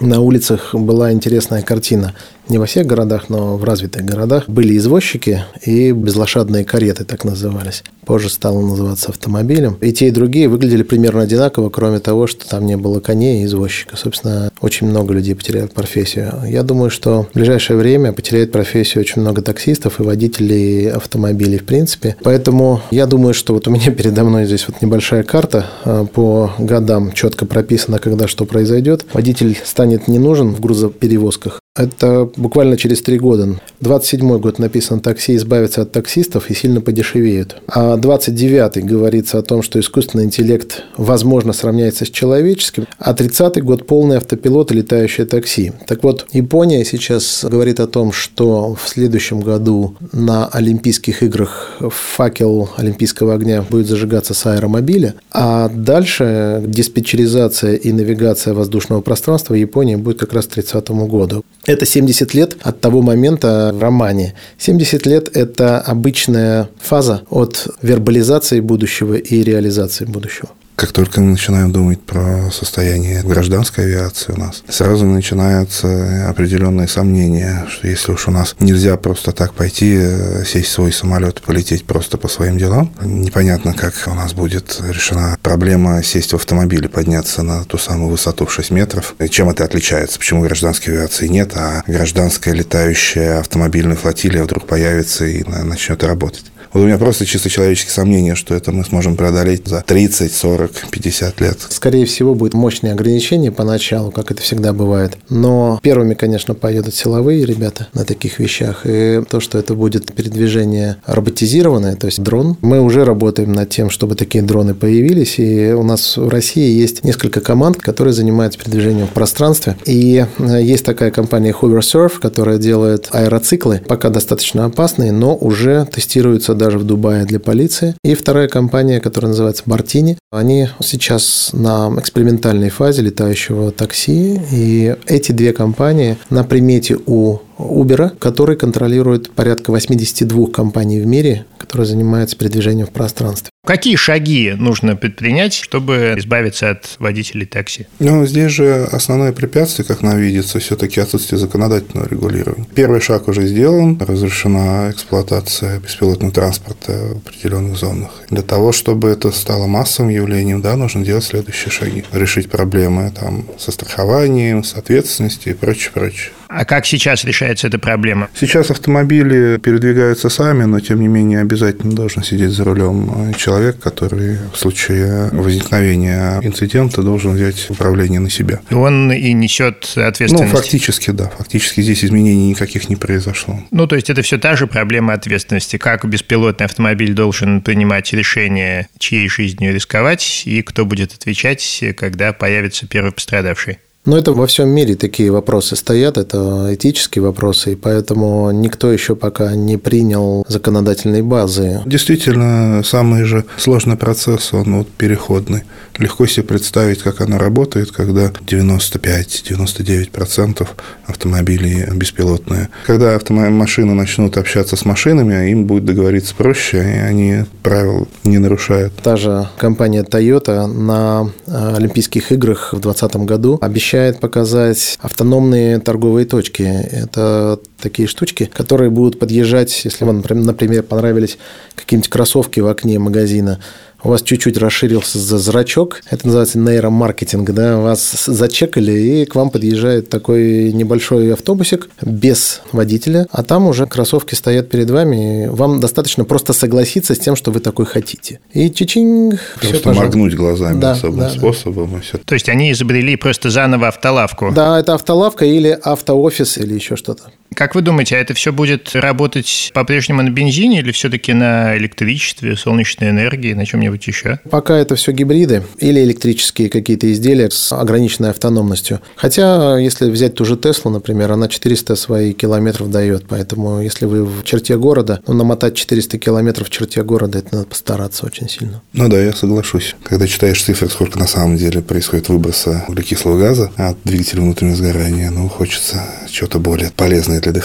на 0.00 0.20
улицах 0.20 0.74
была 0.74 1.12
интересная 1.12 1.62
картина 1.62 2.14
не 2.48 2.58
во 2.58 2.66
всех 2.66 2.86
городах, 2.86 3.28
но 3.28 3.56
в 3.56 3.64
развитых 3.64 4.04
городах 4.04 4.48
были 4.48 4.76
извозчики 4.76 5.44
и 5.62 5.92
безлошадные 5.92 6.64
кареты, 6.64 7.04
так 7.04 7.24
назывались. 7.24 7.82
Позже 8.04 8.28
стало 8.28 8.60
называться 8.60 9.10
автомобилем. 9.10 9.78
И 9.80 9.92
те, 9.92 10.08
и 10.08 10.10
другие 10.10 10.48
выглядели 10.48 10.82
примерно 10.82 11.22
одинаково, 11.22 11.70
кроме 11.70 12.00
того, 12.00 12.26
что 12.26 12.46
там 12.48 12.66
не 12.66 12.76
было 12.76 13.00
коней 13.00 13.42
и 13.42 13.44
извозчика. 13.46 13.96
Собственно, 13.96 14.50
очень 14.60 14.86
много 14.86 15.14
людей 15.14 15.34
потеряют 15.34 15.72
профессию. 15.72 16.32
Я 16.46 16.62
думаю, 16.62 16.90
что 16.90 17.28
в 17.32 17.34
ближайшее 17.34 17.78
время 17.78 18.12
потеряет 18.12 18.52
профессию 18.52 19.00
очень 19.00 19.22
много 19.22 19.42
таксистов 19.42 20.00
и 20.00 20.02
водителей 20.02 20.90
автомобилей 20.90 21.58
в 21.58 21.64
принципе. 21.64 22.16
Поэтому 22.22 22.82
я 22.90 23.06
думаю, 23.06 23.32
что 23.32 23.54
вот 23.54 23.66
у 23.68 23.70
меня 23.70 23.90
передо 23.96 24.24
мной 24.24 24.44
здесь 24.44 24.66
вот 24.68 24.82
небольшая 24.82 25.22
карта 25.22 25.66
э, 25.84 26.06
по 26.12 26.52
годам 26.58 27.12
четко 27.12 27.46
прописано, 27.46 27.98
когда 27.98 28.28
что 28.28 28.44
произойдет. 28.44 29.06
Водитель 29.12 29.58
станет 29.64 30.08
не 30.08 30.18
нужен 30.18 30.54
в 30.54 30.60
грузоперевозках, 30.60 31.60
Это 31.76 32.30
буквально 32.36 32.76
через 32.76 33.02
три 33.02 33.18
года. 33.18 33.58
27 33.80 34.38
год 34.38 34.60
написан 34.60 35.00
«Такси 35.00 35.34
избавится 35.34 35.82
от 35.82 35.90
таксистов 35.90 36.48
и 36.48 36.54
сильно 36.54 36.80
подешевеют». 36.80 37.56
А 37.66 37.96
29 37.96 38.84
говорится 38.84 39.40
о 39.40 39.42
том, 39.42 39.60
что 39.60 39.80
искусственный 39.80 40.22
интеллект, 40.22 40.84
возможно, 40.96 41.52
сравняется 41.52 42.04
с 42.04 42.10
человеческим. 42.10 42.86
А 42.98 43.12
30 43.12 43.60
год– 43.64 43.86
полный 43.88 44.18
автопилот 44.18 44.70
и 44.70 44.76
летающее 44.76 45.26
такси. 45.26 45.72
Так 45.88 46.04
вот, 46.04 46.26
Япония 46.30 46.84
сейчас 46.84 47.44
говорит 47.44 47.80
о 47.80 47.88
том, 47.88 48.12
что 48.12 48.76
в 48.80 48.88
следующем 48.88 49.40
году 49.40 49.96
на 50.12 50.46
Олимпийских 50.46 51.24
играх 51.24 51.72
факел 51.80 52.70
Олимпийского 52.76 53.34
огня 53.34 53.64
будет 53.68 53.88
зажигаться 53.88 54.32
с 54.32 54.46
аэромобиля, 54.46 55.16
а 55.32 55.68
дальше 55.68 56.62
диспетчеризация 56.64 57.74
и 57.74 57.90
навигация 57.90 58.54
воздушного 58.54 59.00
пространства 59.00 59.54
Японии 59.54 59.96
будет 59.96 60.20
как 60.20 60.34
раз 60.34 60.46
к 60.46 60.50
30 60.50 60.88
году. 60.90 61.44
Это 61.66 61.86
70 61.86 62.34
лет 62.34 62.56
от 62.62 62.80
того 62.80 63.00
момента 63.02 63.70
в 63.74 63.80
романе. 63.80 64.34
70 64.58 65.06
лет– 65.06 65.30
это 65.36 65.80
обычная 65.80 66.68
фаза 66.80 67.22
от 67.30 67.68
вербализации 67.82 68.60
будущего 68.60 69.14
и 69.14 69.42
реализации 69.42 70.04
будущего. 70.04 70.50
Как 70.76 70.92
только 70.92 71.20
мы 71.20 71.32
начинаем 71.32 71.70
думать 71.70 72.02
про 72.02 72.50
состояние 72.50 73.22
гражданской 73.22 73.84
авиации 73.84 74.32
у 74.32 74.38
нас, 74.38 74.64
сразу 74.68 75.06
начинаются 75.06 76.28
определенные 76.28 76.88
сомнения, 76.88 77.66
что 77.68 77.86
если 77.86 78.12
уж 78.12 78.26
у 78.26 78.32
нас 78.32 78.56
нельзя 78.58 78.96
просто 78.96 79.30
так 79.32 79.54
пойти, 79.54 79.96
э, 79.96 80.44
сесть 80.44 80.68
в 80.68 80.72
свой 80.72 80.92
самолет 80.92 81.38
и 81.38 81.42
полететь 81.42 81.84
просто 81.84 82.18
по 82.18 82.26
своим 82.26 82.58
делам, 82.58 82.92
непонятно, 83.02 83.72
как 83.72 83.94
у 84.06 84.14
нас 84.14 84.34
будет 84.34 84.80
решена 84.88 85.38
проблема 85.42 86.02
сесть 86.02 86.32
в 86.32 86.36
автомобиль 86.36 86.84
и 86.84 86.88
подняться 86.88 87.42
на 87.42 87.64
ту 87.64 87.78
самую 87.78 88.10
высоту 88.10 88.44
в 88.44 88.52
6 88.52 88.70
метров. 88.72 89.14
И 89.20 89.28
чем 89.28 89.50
это 89.50 89.64
отличается? 89.64 90.18
Почему 90.18 90.42
гражданской 90.42 90.94
авиации 90.94 91.28
нет, 91.28 91.52
а 91.54 91.84
гражданская 91.86 92.52
летающая 92.52 93.38
автомобильная 93.38 93.96
флотилия 93.96 94.42
вдруг 94.42 94.66
появится 94.66 95.24
и 95.24 95.44
начнет 95.44 96.02
работать? 96.02 96.46
Вот 96.74 96.80
у 96.80 96.86
меня 96.86 96.98
просто 96.98 97.24
чисто 97.24 97.48
человеческие 97.48 97.92
сомнения, 97.92 98.34
что 98.34 98.52
это 98.52 98.72
мы 98.72 98.84
сможем 98.84 99.14
преодолеть 99.14 99.68
за 99.68 99.84
30, 99.86 100.32
40, 100.32 100.72
50 100.90 101.40
лет. 101.40 101.58
Скорее 101.68 102.04
всего, 102.04 102.34
будет 102.34 102.54
мощные 102.54 102.94
ограничения 102.94 103.52
поначалу, 103.52 104.10
как 104.10 104.32
это 104.32 104.42
всегда 104.42 104.72
бывает. 104.72 105.16
Но 105.28 105.78
первыми, 105.84 106.14
конечно, 106.14 106.54
поедут 106.54 106.96
силовые 106.96 107.46
ребята 107.46 107.86
на 107.94 108.04
таких 108.04 108.40
вещах. 108.40 108.80
И 108.84 109.22
то, 109.30 109.38
что 109.38 109.56
это 109.56 109.74
будет 109.74 110.12
передвижение 110.14 110.96
роботизированное, 111.06 111.94
то 111.94 112.06
есть 112.06 112.20
дрон. 112.20 112.56
Мы 112.60 112.80
уже 112.80 113.04
работаем 113.04 113.52
над 113.52 113.70
тем, 113.70 113.88
чтобы 113.88 114.16
такие 114.16 114.42
дроны 114.42 114.74
появились. 114.74 115.38
И 115.38 115.72
у 115.72 115.84
нас 115.84 116.16
в 116.16 116.28
России 116.28 116.76
есть 116.76 117.04
несколько 117.04 117.40
команд, 117.40 117.76
которые 117.76 118.14
занимаются 118.14 118.58
передвижением 118.58 119.06
в 119.06 119.10
пространстве. 119.10 119.76
И 119.84 120.26
э, 120.38 120.60
есть 120.60 120.84
такая 120.84 121.12
компания 121.12 121.54
Hoversurf, 121.58 122.18
которая 122.20 122.58
делает 122.58 123.10
аэроциклы, 123.12 123.80
пока 123.86 124.08
достаточно 124.08 124.64
опасные, 124.64 125.12
но 125.12 125.36
уже 125.36 125.86
тестируются 125.86 126.56
даже 126.64 126.78
в 126.78 126.84
Дубае 126.84 127.26
для 127.26 127.40
полиции. 127.40 127.94
И 128.02 128.14
вторая 128.14 128.48
компания, 128.48 128.98
которая 128.98 129.28
называется 129.28 129.64
Мартини, 129.66 130.16
они 130.32 130.68
сейчас 130.80 131.50
на 131.52 131.92
экспериментальной 131.98 132.70
фазе 132.70 133.02
летающего 133.02 133.70
такси. 133.70 134.40
И 134.50 134.96
эти 135.06 135.32
две 135.32 135.52
компании 135.52 136.16
на 136.30 136.42
примете 136.42 136.96
у 137.06 137.40
Uber, 137.58 138.16
который 138.18 138.56
контролирует 138.56 139.30
порядка 139.30 139.70
82 139.70 140.46
компаний 140.46 141.00
в 141.00 141.06
мире, 141.06 141.46
которые 141.58 141.86
занимаются 141.86 142.36
передвижением 142.36 142.86
в 142.86 142.90
пространстве. 142.90 143.50
Какие 143.66 143.96
шаги 143.96 144.54
нужно 144.58 144.94
предпринять, 144.94 145.54
чтобы 145.54 146.14
избавиться 146.18 146.70
от 146.70 146.96
водителей 146.98 147.46
такси? 147.46 147.86
Ну, 147.98 148.26
здесь 148.26 148.52
же 148.52 148.84
основное 148.84 149.32
препятствие, 149.32 149.86
как 149.86 150.02
нам 150.02 150.18
видится, 150.18 150.58
все-таки 150.58 151.00
отсутствие 151.00 151.38
законодательного 151.38 152.06
регулирования. 152.06 152.66
Первый 152.74 153.00
шаг 153.00 153.26
уже 153.26 153.46
сделан, 153.46 153.98
разрешена 153.98 154.90
эксплуатация 154.90 155.78
беспилотного 155.80 156.30
транспорта 156.30 156.92
в 157.14 157.26
определенных 157.26 157.78
зонах. 157.78 158.10
Для 158.28 158.42
того, 158.42 158.72
чтобы 158.72 159.08
это 159.08 159.30
стало 159.30 159.66
массовым 159.66 160.10
явлением, 160.10 160.60
да, 160.60 160.76
нужно 160.76 161.02
делать 161.02 161.24
следующие 161.24 161.70
шаги. 161.70 162.04
Решить 162.12 162.50
проблемы 162.50 163.10
там, 163.18 163.46
со 163.58 163.72
страхованием, 163.72 164.62
с 164.62 164.74
ответственностью 164.74 165.54
и 165.54 165.56
прочее, 165.56 165.90
прочее. 165.94 166.32
А 166.56 166.64
как 166.64 166.86
сейчас 166.86 167.24
решается 167.24 167.66
эта 167.66 167.80
проблема? 167.80 168.28
Сейчас 168.38 168.70
автомобили 168.70 169.58
передвигаются 169.58 170.28
сами, 170.28 170.62
но 170.64 170.78
тем 170.78 171.00
не 171.00 171.08
менее 171.08 171.40
обязательно 171.40 171.92
должен 171.92 172.22
сидеть 172.22 172.50
за 172.50 172.62
рулем 172.62 173.34
человек, 173.36 173.80
который 173.80 174.38
в 174.52 174.56
случае 174.56 175.30
возникновения 175.32 176.40
инцидента 176.42 177.02
должен 177.02 177.34
взять 177.34 177.68
управление 177.70 178.20
на 178.20 178.30
себя. 178.30 178.60
Он 178.70 179.10
и 179.10 179.32
несет 179.32 179.94
ответственность. 179.96 180.52
Ну, 180.52 180.58
фактически, 180.58 181.10
да. 181.10 181.32
Фактически 181.38 181.80
здесь 181.80 182.04
изменений 182.04 182.50
никаких 182.50 182.88
не 182.88 182.94
произошло. 182.94 183.58
Ну, 183.72 183.88
то 183.88 183.96
есть 183.96 184.08
это 184.08 184.22
все 184.22 184.38
та 184.38 184.54
же 184.54 184.68
проблема 184.68 185.14
ответственности. 185.14 185.76
Как 185.76 186.04
беспилотный 186.04 186.66
автомобиль 186.66 187.14
должен 187.14 187.62
принимать 187.62 188.12
решение, 188.12 188.86
чьей 188.98 189.28
жизнью 189.28 189.74
рисковать, 189.74 190.42
и 190.44 190.62
кто 190.62 190.86
будет 190.86 191.14
отвечать, 191.14 191.84
когда 191.96 192.32
появится 192.32 192.86
первый 192.86 193.10
пострадавший. 193.10 193.78
Но 194.06 194.18
это 194.18 194.32
во 194.32 194.46
всем 194.46 194.68
мире 194.68 194.96
такие 194.96 195.30
вопросы 195.30 195.76
стоят, 195.76 196.18
это 196.18 196.74
этические 196.74 197.22
вопросы, 197.22 197.72
и 197.72 197.76
поэтому 197.76 198.50
никто 198.50 198.92
еще 198.92 199.16
пока 199.16 199.54
не 199.54 199.78
принял 199.78 200.44
законодательной 200.46 201.22
базы. 201.22 201.80
Действительно, 201.86 202.82
самый 202.84 203.24
же 203.24 203.44
сложный 203.56 203.96
процесс, 203.96 204.52
он 204.52 204.78
вот 204.78 204.88
переходный. 204.88 205.62
Легко 205.98 206.26
себе 206.26 206.44
представить, 206.44 207.02
как 207.02 207.20
оно 207.20 207.38
работает, 207.38 207.92
когда 207.92 208.32
95-99% 208.46 210.66
автомобилей 211.06 211.84
беспилотные. 211.94 212.70
Когда 212.86 213.14
автомашины 213.14 213.94
начнут 213.94 214.36
общаться 214.36 214.74
с 214.76 214.84
машинами, 214.84 215.50
им 215.50 215.66
будет 215.66 215.84
договориться 215.84 216.34
проще, 216.34 216.78
и 216.78 216.98
они 216.98 217.44
правил 217.62 218.08
не 218.24 218.38
нарушают. 218.38 218.92
Та 219.02 219.16
же 219.16 219.48
компания 219.56 220.02
Toyota 220.02 220.66
на 220.66 221.30
э, 221.46 221.76
Олимпийских 221.76 222.32
играх 222.32 222.72
в 222.72 222.80
2020 222.80 223.28
году 223.28 223.58
обещает 223.60 224.18
показать 224.20 224.98
автономные 225.00 225.78
торговые 225.78 226.26
точки. 226.26 226.62
Это 226.62 227.60
такие 227.84 228.08
штучки, 228.08 228.50
которые 228.52 228.90
будут 228.90 229.18
подъезжать, 229.18 229.84
если 229.84 230.04
вам, 230.04 230.24
например, 230.26 230.82
понравились 230.82 231.38
какие-нибудь 231.76 232.10
кроссовки 232.10 232.60
в 232.60 232.66
окне 232.66 232.98
магазина, 232.98 233.60
у 234.04 234.10
вас 234.10 234.22
чуть-чуть 234.22 234.58
расширился 234.58 235.18
зрачок, 235.18 236.02
это 236.10 236.26
называется 236.26 236.58
нейромаркетинг, 236.58 237.50
да, 237.50 237.78
вас 237.78 238.26
зачекали, 238.26 238.92
и 238.92 239.24
к 239.24 239.34
вам 239.34 239.50
подъезжает 239.50 240.10
такой 240.10 240.72
небольшой 240.72 241.32
автобусик 241.32 241.88
без 242.02 242.60
водителя, 242.72 243.26
а 243.30 243.42
там 243.42 243.66
уже 243.66 243.86
кроссовки 243.86 244.34
стоят 244.34 244.68
перед 244.68 244.90
вами, 244.90 245.44
и 245.44 245.48
вам 245.48 245.80
достаточно 245.80 246.24
просто 246.24 246.52
согласиться 246.52 247.14
с 247.14 247.18
тем, 247.18 247.34
что 247.34 247.50
вы 247.50 247.60
такой 247.60 247.86
хотите. 247.86 248.40
И 248.52 248.70
чичинг, 248.70 249.40
Просто 249.58 249.78
все, 249.78 249.92
моргнуть 249.94 250.34
глазами 250.34 250.78
да, 250.78 250.92
особым 250.92 251.20
да, 251.20 251.30
способом. 251.30 251.92
Да. 251.92 251.98
И 251.98 252.00
все. 252.02 252.18
То 252.18 252.34
есть 252.34 252.48
они 252.50 252.72
изобрели 252.72 253.16
просто 253.16 253.48
заново 253.48 253.88
автолавку? 253.88 254.52
Да, 254.54 254.78
это 254.78 254.94
автолавка 254.94 255.46
или 255.46 255.78
автоофис 255.82 256.58
или 256.58 256.74
еще 256.74 256.96
что-то. 256.96 257.30
Как 257.54 257.73
вы 257.74 257.82
думаете, 257.82 258.16
а 258.16 258.18
это 258.18 258.34
все 258.34 258.52
будет 258.52 258.94
работать 258.94 259.70
по-прежнему 259.74 260.22
на 260.22 260.30
бензине 260.30 260.80
или 260.80 260.92
все-таки 260.92 261.32
на 261.32 261.76
электричестве, 261.76 262.56
солнечной 262.56 263.10
энергии, 263.10 263.52
на 263.52 263.66
чем-нибудь 263.66 264.06
еще? 264.06 264.40
Пока 264.50 264.76
это 264.76 264.96
все 264.96 265.12
гибриды 265.12 265.62
или 265.78 266.00
электрические 266.00 266.68
какие-то 266.68 267.10
изделия 267.12 267.50
с 267.50 267.72
ограниченной 267.72 268.30
автономностью. 268.30 269.00
Хотя, 269.16 269.78
если 269.78 270.10
взять 270.10 270.34
ту 270.34 270.44
же 270.44 270.56
Теслу, 270.56 270.90
например, 270.90 271.32
она 271.32 271.48
400 271.48 271.96
свои 271.96 272.32
километров 272.32 272.90
дает, 272.90 273.24
поэтому 273.28 273.80
если 273.80 274.06
вы 274.06 274.24
в 274.24 274.44
черте 274.44 274.76
города, 274.76 275.20
ну, 275.26 275.34
намотать 275.34 275.74
400 275.74 276.18
километров 276.18 276.68
в 276.68 276.70
черте 276.70 277.02
города, 277.02 277.38
это 277.38 277.54
надо 277.54 277.66
постараться 277.66 278.26
очень 278.26 278.48
сильно. 278.48 278.82
Ну 278.92 279.08
да, 279.08 279.20
я 279.20 279.32
соглашусь. 279.32 279.96
Когда 280.04 280.26
читаешь 280.26 280.62
цифры, 280.62 280.88
сколько 280.88 281.18
на 281.18 281.26
самом 281.26 281.56
деле 281.56 281.82
происходит 281.82 282.28
выброса 282.28 282.84
углекислого 282.88 283.38
газа 283.38 283.70
от 283.76 283.96
двигателя 284.04 284.42
внутреннего 284.42 284.76
сгорания, 284.76 285.30
ну, 285.30 285.48
хочется 285.48 286.02
чего-то 286.30 286.58
более 286.58 286.90
полезное 286.94 287.40
для 287.40 287.52
дыхания. 287.52 287.63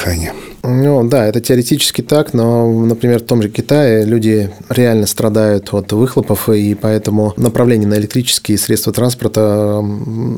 Ну 0.64 1.08
да, 1.08 1.26
это 1.26 1.40
теоретически 1.40 2.02
так, 2.02 2.34
но, 2.34 2.72
например, 2.86 3.20
в 3.20 3.26
том 3.26 3.42
же 3.42 3.50
Китае 3.50 4.06
люди 4.06 4.52
реально 4.70 5.08
страдают 5.08 5.74
от 5.74 5.92
выхлопов, 5.92 6.50
и 6.50 6.76
поэтому 6.76 7.34
направление 7.38 7.88
на 7.88 7.96
электрические 7.96 8.58
средства 8.58 8.92
транспорта 8.92 9.84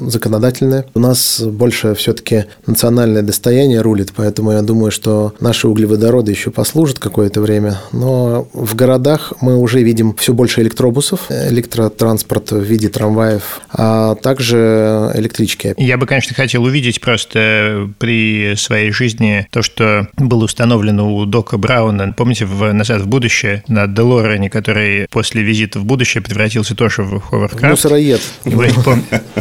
законодательное. 0.01 0.86
У 0.94 1.00
нас 1.00 1.41
больше 1.41 1.96
все-таки 1.96 2.46
национальное 2.65 3.24
достояние 3.24 3.82
рулит, 3.82 4.13
поэтому 4.15 4.51
я 4.51 4.62
думаю, 4.62 4.91
что 4.91 5.34
наши 5.39 5.68
углеводороды 5.68 6.32
еще 6.32 6.51
послужат 6.51 7.00
какое-то 7.00 7.41
время. 7.41 7.80
Но 7.91 8.48
в 8.53 8.75
городах 8.75 9.34
мы 9.41 9.58
уже 9.58 9.82
видим 9.82 10.15
все 10.15 10.34
больше 10.34 10.62
электробусов, 10.62 11.27
электротранспорт 11.30 12.51
в 12.51 12.62
виде 12.62 12.89
трамваев, 12.89 13.62
а 13.72 14.15
также 14.15 15.12
электрички. 15.15 15.74
Я 15.77 15.98
бы, 15.98 16.06
конечно, 16.06 16.36
хотел 16.36 16.63
увидеть 16.63 17.01
просто 17.01 17.89
при 18.00 18.56
своей 18.56 18.91
жизни 18.91 19.40
то, 19.51 19.62
что 19.62 20.07
было 20.17 20.45
установлено 20.45 21.15
у 21.15 21.25
Дока 21.25 21.57
Брауна, 21.57 22.13
помните, 22.15 22.45
в 22.45 22.71
«Назад 22.74 23.01
в 23.01 23.07
будущее» 23.07 23.63
на 23.67 23.88
Делорене, 23.88 24.50
который 24.50 25.07
после 25.10 25.41
визита 25.43 25.79
в 25.79 25.86
будущее 25.86 26.21
превратился 26.21 26.75
тоже 26.75 27.03
в 27.03 27.19
ховеркрафт. 27.19 27.71
Мусороед. 27.71 28.21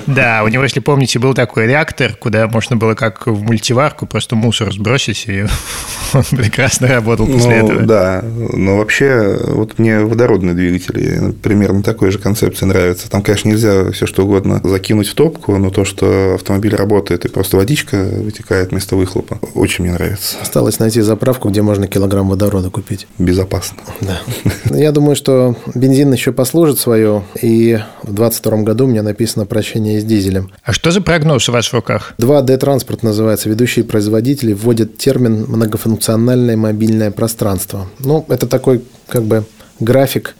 Да, 0.07 0.43
у 0.45 0.49
него, 0.49 0.63
если 0.63 0.81
помните, 0.81 1.19
был 1.19 1.35
такой 1.35 1.67
реактор, 1.67 2.15
куда 2.15 2.49
можно 2.49 2.77
было 2.77 2.95
как 2.95 3.27
в 3.27 3.43
мультиварку 3.43 4.07
просто 4.07 4.37
мусор 4.37 4.73
сбросить, 4.73 5.25
и 5.27 5.45
он 6.13 6.25
прекрасно 6.31 6.89
работал 6.89 7.27
после 7.27 7.63
ну, 7.63 7.67
этого. 7.67 7.83
Да, 7.83 8.25
но 8.25 8.79
вообще 8.79 9.39
вот 9.47 9.79
мне 9.79 10.01
водородные 10.01 10.55
двигатели 10.55 11.33
примерно 11.43 11.83
такой 11.83 12.11
же 12.11 12.19
концепции 12.19 12.67
нравится. 12.67 13.11
Там, 13.11 13.23
конечно, 13.23 13.49
нельзя 13.49 13.91
все 13.93 14.07
что 14.07 14.25
угодно 14.25 14.61
закинуть 14.65 15.09
в 15.09 15.15
топку, 15.15 15.57
но 15.57 15.71
то, 15.71 15.85
что 15.85 16.35
автомобиль 16.35 16.75
работает 16.75 17.25
и 17.25 17.29
просто 17.29 17.57
водичка 17.57 18.03
вытекает 18.03 18.71
вместо 18.71 18.97
выхлопа, 18.97 19.39
очень 19.55 19.85
мне 19.85 19.90
нравится. 19.91 20.37
Осталось 20.41 20.79
найти 20.79 21.01
заправку, 21.01 21.49
где 21.49 21.63
можно 21.63 21.87
килограмм 21.87 22.29
водорода 22.29 22.71
купить. 22.71 23.07
Безопасно. 23.19 23.79
Да. 24.01 24.21
Я 24.71 24.93
думаю, 24.93 25.17
что 25.17 25.57
бензин 25.75 26.13
еще 26.13 26.33
послужит 26.33 26.79
свое, 26.79 27.25
и 27.41 27.79
в 28.03 28.13
2022 28.13 28.63
году 28.63 28.85
у 28.85 28.89
меня 28.89 29.03
написано 29.03 29.47
прощение 29.47 30.01
с 30.01 30.05
дизелем. 30.05 30.51
А 30.65 30.73
что 30.73 30.91
за 30.91 31.01
прогноз 31.01 31.49
у 31.49 31.53
вас 31.53 31.67
в 31.67 31.75
руках? 31.75 32.15
2D-транспорт 32.19 33.03
называется. 33.03 33.49
Ведущие 33.49 33.85
производители 33.85 34.53
вводят 34.53 34.99
термин 34.99 35.45
«многофункциональное 35.49 36.57
мобильное 36.57 37.11
пространство». 37.11 37.89
Ну, 37.99 38.25
это 38.29 38.47
такой 38.47 38.83
как 39.09 39.25
бы 39.25 39.45
график 39.81 40.37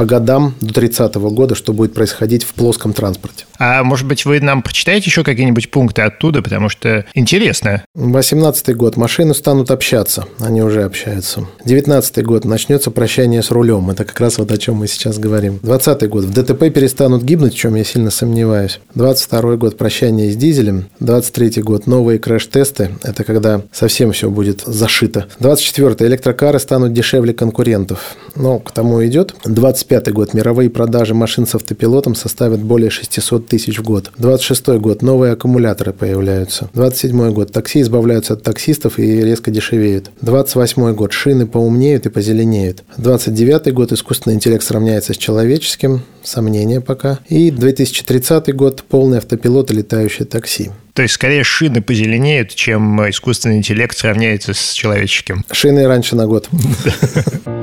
по 0.00 0.06
годам 0.06 0.54
до 0.62 0.72
30 0.72 1.14
года, 1.16 1.54
что 1.54 1.74
будет 1.74 1.92
происходить 1.92 2.42
в 2.42 2.54
плоском 2.54 2.94
транспорте. 2.94 3.44
А 3.58 3.84
может 3.84 4.08
быть, 4.08 4.24
вы 4.24 4.40
нам 4.40 4.62
прочитаете 4.62 5.10
еще 5.10 5.22
какие-нибудь 5.22 5.70
пункты 5.70 6.00
оттуда, 6.00 6.40
потому 6.40 6.70
что 6.70 7.04
интересно. 7.12 7.84
18 7.94 8.74
год. 8.74 8.96
Машины 8.96 9.34
станут 9.34 9.70
общаться. 9.70 10.24
Они 10.38 10.62
уже 10.62 10.84
общаются. 10.84 11.46
19 11.66 12.24
год. 12.24 12.46
Начнется 12.46 12.90
прощание 12.90 13.42
с 13.42 13.50
рулем. 13.50 13.90
Это 13.90 14.06
как 14.06 14.18
раз 14.18 14.38
вот 14.38 14.50
о 14.50 14.56
чем 14.56 14.76
мы 14.76 14.88
сейчас 14.88 15.18
говорим. 15.18 15.60
20 15.62 16.08
год. 16.08 16.24
В 16.24 16.32
ДТП 16.32 16.72
перестанут 16.72 17.22
гибнуть, 17.22 17.52
в 17.52 17.58
чем 17.58 17.74
я 17.74 17.84
сильно 17.84 18.10
сомневаюсь. 18.10 18.80
22 18.94 19.56
год. 19.56 19.76
Прощание 19.76 20.32
с 20.32 20.36
дизелем. 20.36 20.88
23 21.00 21.60
год. 21.60 21.86
Новые 21.86 22.18
крэш-тесты. 22.18 22.92
Это 23.02 23.24
когда 23.24 23.60
совсем 23.70 24.12
все 24.12 24.30
будет 24.30 24.62
зашито. 24.62 25.26
24 25.40 26.08
электрокары 26.08 26.58
станут 26.58 26.94
дешевле 26.94 27.34
конкурентов. 27.34 28.16
Но 28.34 28.58
к 28.60 28.72
тому 28.72 29.04
идет. 29.04 29.34
25 29.44 29.89
год. 29.90 30.34
Мировые 30.34 30.70
продажи 30.70 31.14
машин 31.14 31.46
с 31.46 31.54
автопилотом 31.54 32.14
составят 32.14 32.60
более 32.60 32.90
600 32.90 33.48
тысяч 33.48 33.78
в 33.78 33.82
год. 33.82 34.10
26 34.18 34.68
год. 34.78 35.02
Новые 35.02 35.32
аккумуляторы 35.32 35.92
появляются. 35.92 36.70
27 36.74 37.32
год. 37.32 37.52
Такси 37.52 37.80
избавляются 37.80 38.34
от 38.34 38.42
таксистов 38.42 38.98
и 38.98 39.22
резко 39.22 39.50
дешевеют. 39.50 40.10
28 40.20 40.94
год. 40.94 41.12
Шины 41.12 41.46
поумнеют 41.46 42.06
и 42.06 42.10
позеленеют. 42.10 42.84
29 42.98 43.72
год. 43.74 43.92
Искусственный 43.92 44.36
интеллект 44.36 44.64
сравняется 44.64 45.12
с 45.12 45.16
человеческим. 45.16 46.02
Сомнения 46.22 46.80
пока. 46.80 47.18
И 47.28 47.50
2030 47.50 48.54
год. 48.54 48.84
Полный 48.88 49.18
автопилот 49.18 49.72
и 49.72 49.74
летающее 49.74 50.26
такси. 50.26 50.70
То 50.94 51.02
есть, 51.02 51.14
скорее, 51.14 51.44
шины 51.44 51.82
позеленеют, 51.82 52.54
чем 52.54 53.08
искусственный 53.08 53.58
интеллект 53.58 53.96
сравняется 53.96 54.54
с 54.54 54.72
человеческим. 54.72 55.44
Шины 55.50 55.86
раньше 55.86 56.14
на 56.14 56.26
год. 56.26 56.48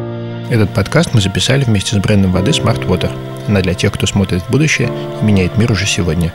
Этот 0.50 0.74
подкаст 0.74 1.14
мы 1.14 1.20
записали 1.20 1.66
вместе 1.66 1.96
с 1.96 2.00
брендом 2.00 2.32
воды 2.32 2.52
Smart 2.52 2.88
Water. 2.88 3.12
Она 3.50 3.60
для 3.60 3.74
тех, 3.74 3.92
кто 3.92 4.08
смотрит 4.08 4.44
в 4.44 4.50
будущее 4.50 4.90
и 5.22 5.26
меняет 5.26 5.58
мир 5.58 5.74
уже 5.74 5.86
сегодня. 5.86 6.34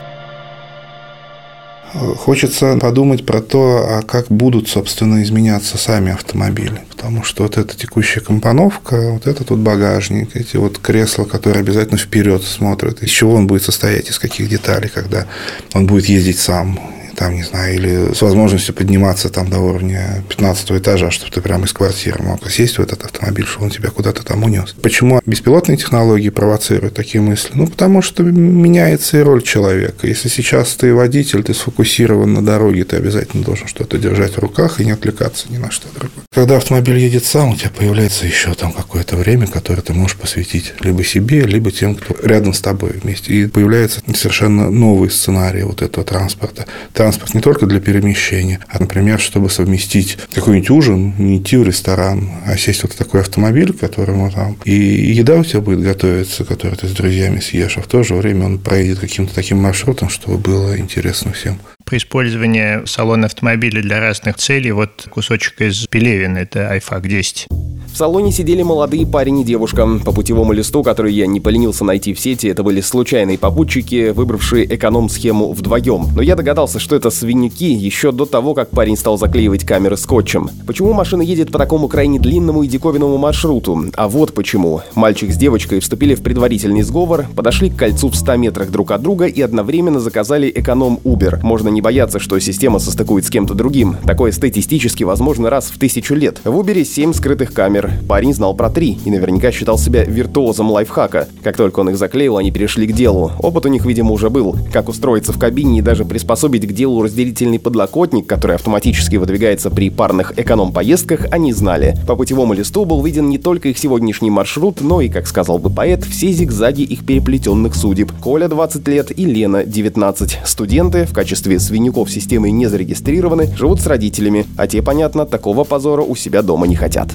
Хочется 1.93 2.77
подумать 2.77 3.25
про 3.25 3.41
то, 3.41 3.87
а 3.89 4.01
как 4.03 4.27
будут, 4.27 4.69
собственно, 4.69 5.23
изменяться 5.23 5.79
сами 5.79 6.11
автомобили. 6.11 6.81
Потому 6.91 7.23
что 7.23 7.41
вот 7.41 7.57
эта 7.57 7.75
текущая 7.75 8.19
компоновка, 8.19 9.13
вот 9.13 9.25
этот 9.25 9.49
вот 9.49 9.59
багажник, 9.59 10.35
эти 10.35 10.57
вот 10.57 10.77
кресла, 10.77 11.23
которые 11.23 11.61
обязательно 11.61 11.97
вперед 11.97 12.43
смотрят, 12.43 13.01
из 13.01 13.09
чего 13.09 13.33
он 13.33 13.47
будет 13.47 13.63
состоять, 13.63 14.11
из 14.11 14.19
каких 14.19 14.47
деталей, 14.47 14.89
когда 14.89 15.25
он 15.73 15.87
будет 15.87 16.05
ездить 16.05 16.37
сам, 16.37 16.79
там, 17.15 17.35
не 17.35 17.43
знаю, 17.43 17.75
или 17.75 18.13
с 18.13 18.21
возможностью 18.21 18.73
подниматься 18.75 19.29
там 19.29 19.49
до 19.49 19.59
уровня 19.59 20.23
15 20.29 20.71
этажа, 20.71 21.11
чтобы 21.11 21.31
ты 21.31 21.41
прямо 21.41 21.65
из 21.65 21.73
квартиры 21.73 22.23
мог 22.23 22.49
сесть 22.49 22.77
в 22.77 22.81
этот 22.81 23.03
автомобиль, 23.03 23.45
чтобы 23.45 23.65
он 23.65 23.71
тебя 23.71 23.89
куда-то 23.89 24.23
там 24.23 24.43
унес. 24.43 24.75
Почему 24.81 25.21
беспилотные 25.25 25.77
технологии 25.77 26.29
провоцируют 26.29 26.93
такие 26.93 27.21
мысли? 27.21 27.51
Ну, 27.53 27.67
потому 27.67 28.01
что 28.01 28.23
меняется 28.23 29.17
и 29.19 29.21
роль 29.21 29.41
человека. 29.41 30.07
Если 30.07 30.29
сейчас 30.29 30.73
ты 30.75 30.93
водитель, 30.93 31.43
ты 31.43 31.53
сфокусирован 31.53 32.33
на 32.33 32.43
дороге, 32.43 32.83
ты 32.83 32.97
обязательно 32.97 33.43
должен 33.43 33.67
что-то 33.67 33.97
держать 33.97 34.35
в 34.35 34.39
руках 34.39 34.79
и 34.79 34.85
не 34.85 34.91
отвлекаться 34.91 35.47
ни 35.49 35.57
на 35.57 35.71
что 35.71 35.87
другое. 35.93 36.25
Когда 36.33 36.57
автомобиль 36.57 36.97
едет 36.97 37.25
сам, 37.25 37.49
у 37.49 37.55
тебя 37.55 37.69
появляется 37.69 38.25
еще 38.25 38.53
там 38.53 38.71
какое-то 38.71 39.15
время, 39.15 39.47
которое 39.47 39.81
ты 39.81 39.93
можешь 39.93 40.17
посвятить 40.17 40.73
либо 40.79 41.03
себе, 41.03 41.41
либо 41.41 41.71
тем, 41.71 41.95
кто 41.95 42.15
рядом 42.23 42.53
с 42.53 42.61
тобой 42.61 42.91
вместе. 42.91 43.33
И 43.33 43.47
появляется 43.47 44.01
совершенно 44.15 44.69
новый 44.69 45.09
сценарий 45.09 45.63
вот 45.63 45.81
этого 45.81 46.05
транспорта 46.05 46.65
транспорт 47.03 47.33
не 47.33 47.41
только 47.41 47.65
для 47.65 47.81
перемещения, 47.81 48.61
а, 48.69 48.79
например, 48.79 49.19
чтобы 49.19 49.49
совместить 49.49 50.17
какой-нибудь 50.33 50.69
ужин, 50.69 51.13
не 51.17 51.37
идти 51.37 51.57
в 51.57 51.63
ресторан, 51.63 52.29
а 52.45 52.55
сесть 52.55 52.83
вот 52.83 52.93
в 52.93 52.95
такой 52.95 53.19
автомобиль, 53.19 53.73
которому 53.73 54.31
там 54.31 54.55
и 54.63 54.71
еда 54.71 55.35
у 55.35 55.43
тебя 55.43 55.59
будет 55.59 55.81
готовиться, 55.81 56.45
которую 56.45 56.77
ты 56.77 56.87
с 56.87 56.91
друзьями 56.91 57.41
съешь, 57.41 57.77
а 57.77 57.81
в 57.81 57.87
то 57.87 58.03
же 58.03 58.15
время 58.15 58.45
он 58.45 58.57
проедет 58.57 58.99
каким-то 58.99 59.35
таким 59.35 59.57
маршрутом, 59.57 60.07
чтобы 60.07 60.37
было 60.37 60.77
интересно 60.77 61.33
всем. 61.33 61.59
При 61.85 61.97
использовании 61.97 62.85
салона 62.85 63.27
автомобиля 63.27 63.81
для 63.81 63.99
разных 63.99 64.37
целей, 64.37 64.71
вот 64.71 65.07
кусочек 65.09 65.61
из 65.61 65.85
Пелевина, 65.87 66.39
это 66.39 66.75
iFAC 66.75 67.07
10. 67.07 67.47
В 67.93 67.95
салоне 67.95 68.31
сидели 68.31 68.63
молодые 68.63 69.05
парень 69.05 69.41
и 69.41 69.43
девушка. 69.43 69.87
По 70.03 70.11
путевому 70.11 70.51
листу, 70.51 70.81
который 70.81 71.13
я 71.13 71.27
не 71.27 71.39
поленился 71.39 71.85
найти 71.85 72.15
в 72.15 72.19
сети, 72.19 72.47
это 72.47 72.63
были 72.63 72.81
случайные 72.81 73.37
попутчики, 73.37 74.09
выбравшие 74.09 74.65
эконом-схему 74.75 75.53
вдвоем. 75.53 76.07
Но 76.15 76.23
я 76.23 76.35
догадался, 76.35 76.79
что 76.79 76.95
это 76.95 77.11
свинюки 77.11 77.71
еще 77.71 78.11
до 78.11 78.25
того, 78.25 78.55
как 78.55 78.71
парень 78.71 78.97
стал 78.97 79.19
заклеивать 79.19 79.63
камеры 79.63 79.95
скотчем. 79.95 80.49
Почему 80.65 80.93
машина 80.93 81.21
едет 81.21 81.51
по 81.51 81.59
такому 81.59 81.87
крайне 81.87 82.17
длинному 82.17 82.63
и 82.63 82.67
диковинному 82.67 83.17
маршруту? 83.17 83.85
А 83.95 84.07
вот 84.07 84.33
почему. 84.33 84.81
Мальчик 84.95 85.31
с 85.31 85.37
девочкой 85.37 85.79
вступили 85.79 86.15
в 86.15 86.23
предварительный 86.23 86.81
сговор, 86.81 87.27
подошли 87.35 87.69
к 87.69 87.75
кольцу 87.75 88.09
в 88.09 88.15
100 88.15 88.37
метрах 88.37 88.71
друг 88.71 88.89
от 88.89 89.03
друга 89.03 89.25
и 89.25 89.39
одновременно 89.39 89.99
заказали 89.99 90.51
эконом-Uber. 90.55 91.41
Можно 91.43 91.69
не 91.73 91.81
бояться, 91.81 92.19
что 92.19 92.39
система 92.39 92.79
состыкует 92.79 93.25
с 93.25 93.29
кем-то 93.29 93.53
другим. 93.53 93.97
Такое 94.05 94.31
статистически 94.31 95.03
возможно 95.03 95.49
раз 95.49 95.65
в 95.65 95.77
тысячу 95.77 96.15
лет. 96.15 96.39
В 96.43 96.57
Uber 96.57 96.83
7 96.83 97.13
скрытых 97.13 97.53
камер, 97.53 97.91
парень 98.07 98.33
знал 98.33 98.53
про 98.53 98.69
три 98.69 98.97
и 99.03 99.11
наверняка 99.11 99.51
считал 99.51 99.77
себя 99.77 100.03
виртуозом 100.03 100.71
лайфхака. 100.71 101.27
Как 101.43 101.57
только 101.57 101.81
он 101.81 101.89
их 101.89 101.97
заклеил, 101.97 102.37
они 102.37 102.51
перешли 102.51 102.87
к 102.87 102.93
делу. 102.93 103.31
Опыт 103.39 103.65
у 103.65 103.69
них, 103.69 103.85
видимо, 103.85 104.11
уже 104.11 104.29
был. 104.29 104.55
Как 104.71 104.89
устроиться 104.89 105.33
в 105.33 105.39
кабине 105.39 105.79
и 105.79 105.81
даже 105.81 106.05
приспособить 106.05 106.67
к 106.67 106.71
делу 106.71 107.03
разделительный 107.03 107.59
подлокотник, 107.59 108.27
который 108.27 108.55
автоматически 108.55 109.15
выдвигается 109.15 109.69
при 109.69 109.89
парных 109.89 110.33
эконом-поездках, 110.37 111.27
они 111.31 111.53
знали. 111.53 111.95
По 112.07 112.15
путевому 112.15 112.53
листу 112.53 112.85
был 112.85 113.03
виден 113.03 113.29
не 113.29 113.37
только 113.37 113.69
их 113.69 113.77
сегодняшний 113.77 114.29
маршрут, 114.29 114.81
но 114.81 115.01
и, 115.01 115.09
как 115.09 115.27
сказал 115.27 115.59
бы 115.59 115.69
поэт, 115.69 116.03
все 116.03 116.31
зигзаги 116.31 116.81
их 116.81 117.05
переплетенных 117.05 117.75
судеб. 117.75 118.11
Коля 118.21 118.47
20 118.47 118.87
лет 118.87 119.17
и 119.17 119.25
Лена 119.25 119.63
19. 119.63 120.39
Студенты 120.45 121.05
в 121.05 121.13
качестве 121.13 121.59
свинюков 121.63 122.11
системы 122.11 122.51
не 122.51 122.67
зарегистрированы, 122.67 123.55
живут 123.55 123.81
с 123.81 123.87
родителями, 123.87 124.45
а 124.57 124.67
те, 124.67 124.81
понятно, 124.81 125.25
такого 125.25 125.63
позора 125.63 126.01
у 126.01 126.15
себя 126.15 126.41
дома 126.41 126.67
не 126.67 126.75
хотят. 126.75 127.09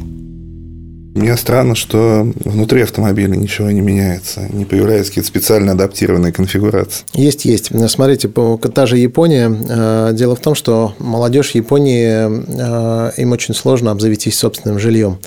Мне 1.19 1.37
странно, 1.37 1.75
что 1.75 2.31
внутри 2.45 2.83
автомобиля 2.83 3.35
ничего 3.35 3.71
не 3.73 3.81
меняется, 3.81 4.49
не 4.53 4.65
появляются 4.65 5.11
какие-то 5.11 5.29
специально 5.29 5.73
адаптированные 5.73 6.33
конфигурации. 6.33 7.05
Есть, 7.13 7.45
есть. 7.45 7.73
Смотрите, 7.91 8.29
та 8.29 8.87
же 8.87 8.99
Япония. 8.99 9.51
Э, 9.69 10.11
дело 10.13 10.37
в 10.37 10.41
том, 10.41 10.55
что 10.55 10.95
молодежь 11.01 11.53
Японии, 11.53 12.07
э, 12.07 13.13
им 13.17 13.33
очень 13.33 13.55
сложно 13.55 13.91
обзавестись 13.91 14.39
собственным 14.39 14.79
жильем. 14.79 15.19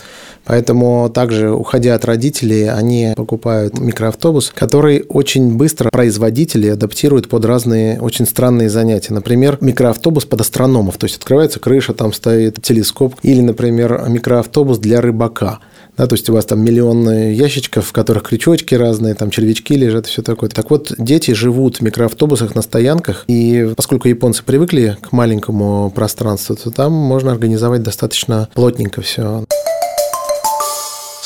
Поэтому 0.45 1.09
также, 1.13 1.51
уходя 1.51 1.95
от 1.95 2.05
родителей, 2.05 2.69
они 2.69 3.13
покупают 3.15 3.79
микроавтобус, 3.79 4.51
который 4.53 5.05
очень 5.07 5.55
быстро 5.57 5.89
производители 5.89 6.67
адаптируют 6.67 7.29
под 7.29 7.45
разные 7.45 7.99
очень 8.01 8.25
странные 8.25 8.69
занятия. 8.69 9.13
Например, 9.13 9.57
микроавтобус 9.61 10.25
под 10.25 10.41
астрономов. 10.41 10.97
То 10.97 11.05
есть 11.05 11.17
открывается 11.17 11.59
крыша, 11.59 11.93
там 11.93 12.13
стоит 12.13 12.61
телескоп. 12.61 13.15
Или, 13.21 13.41
например, 13.41 14.05
микроавтобус 14.07 14.77
для 14.79 15.01
рыбака– 15.01 15.59
да, 15.97 16.07
то 16.07 16.15
есть 16.15 16.29
у 16.29 16.33
вас 16.33 16.45
там 16.45 16.63
миллион 16.63 17.09
ящичков, 17.31 17.87
в 17.87 17.91
которых 17.91 18.23
крючочки 18.23 18.75
разные, 18.75 19.13
там 19.13 19.29
червячки 19.29 19.75
лежат 19.75 20.07
все 20.07 20.21
такое. 20.21 20.49
Так 20.49 20.71
вот, 20.71 20.93
дети 20.97 21.31
живут 21.31 21.77
в 21.77 21.81
микроавтобусах 21.81 22.55
на 22.55 22.61
стоянках, 22.61 23.25
и 23.27 23.73
поскольку 23.75 24.07
японцы 24.07 24.43
привыкли 24.43 24.97
к 25.01 25.11
маленькому 25.11 25.91
пространству, 25.91 26.55
то 26.55 26.71
там 26.71 26.93
можно 26.93 27.31
организовать 27.31 27.83
достаточно 27.83 28.49
плотненько 28.53 29.01
все. 29.01 29.45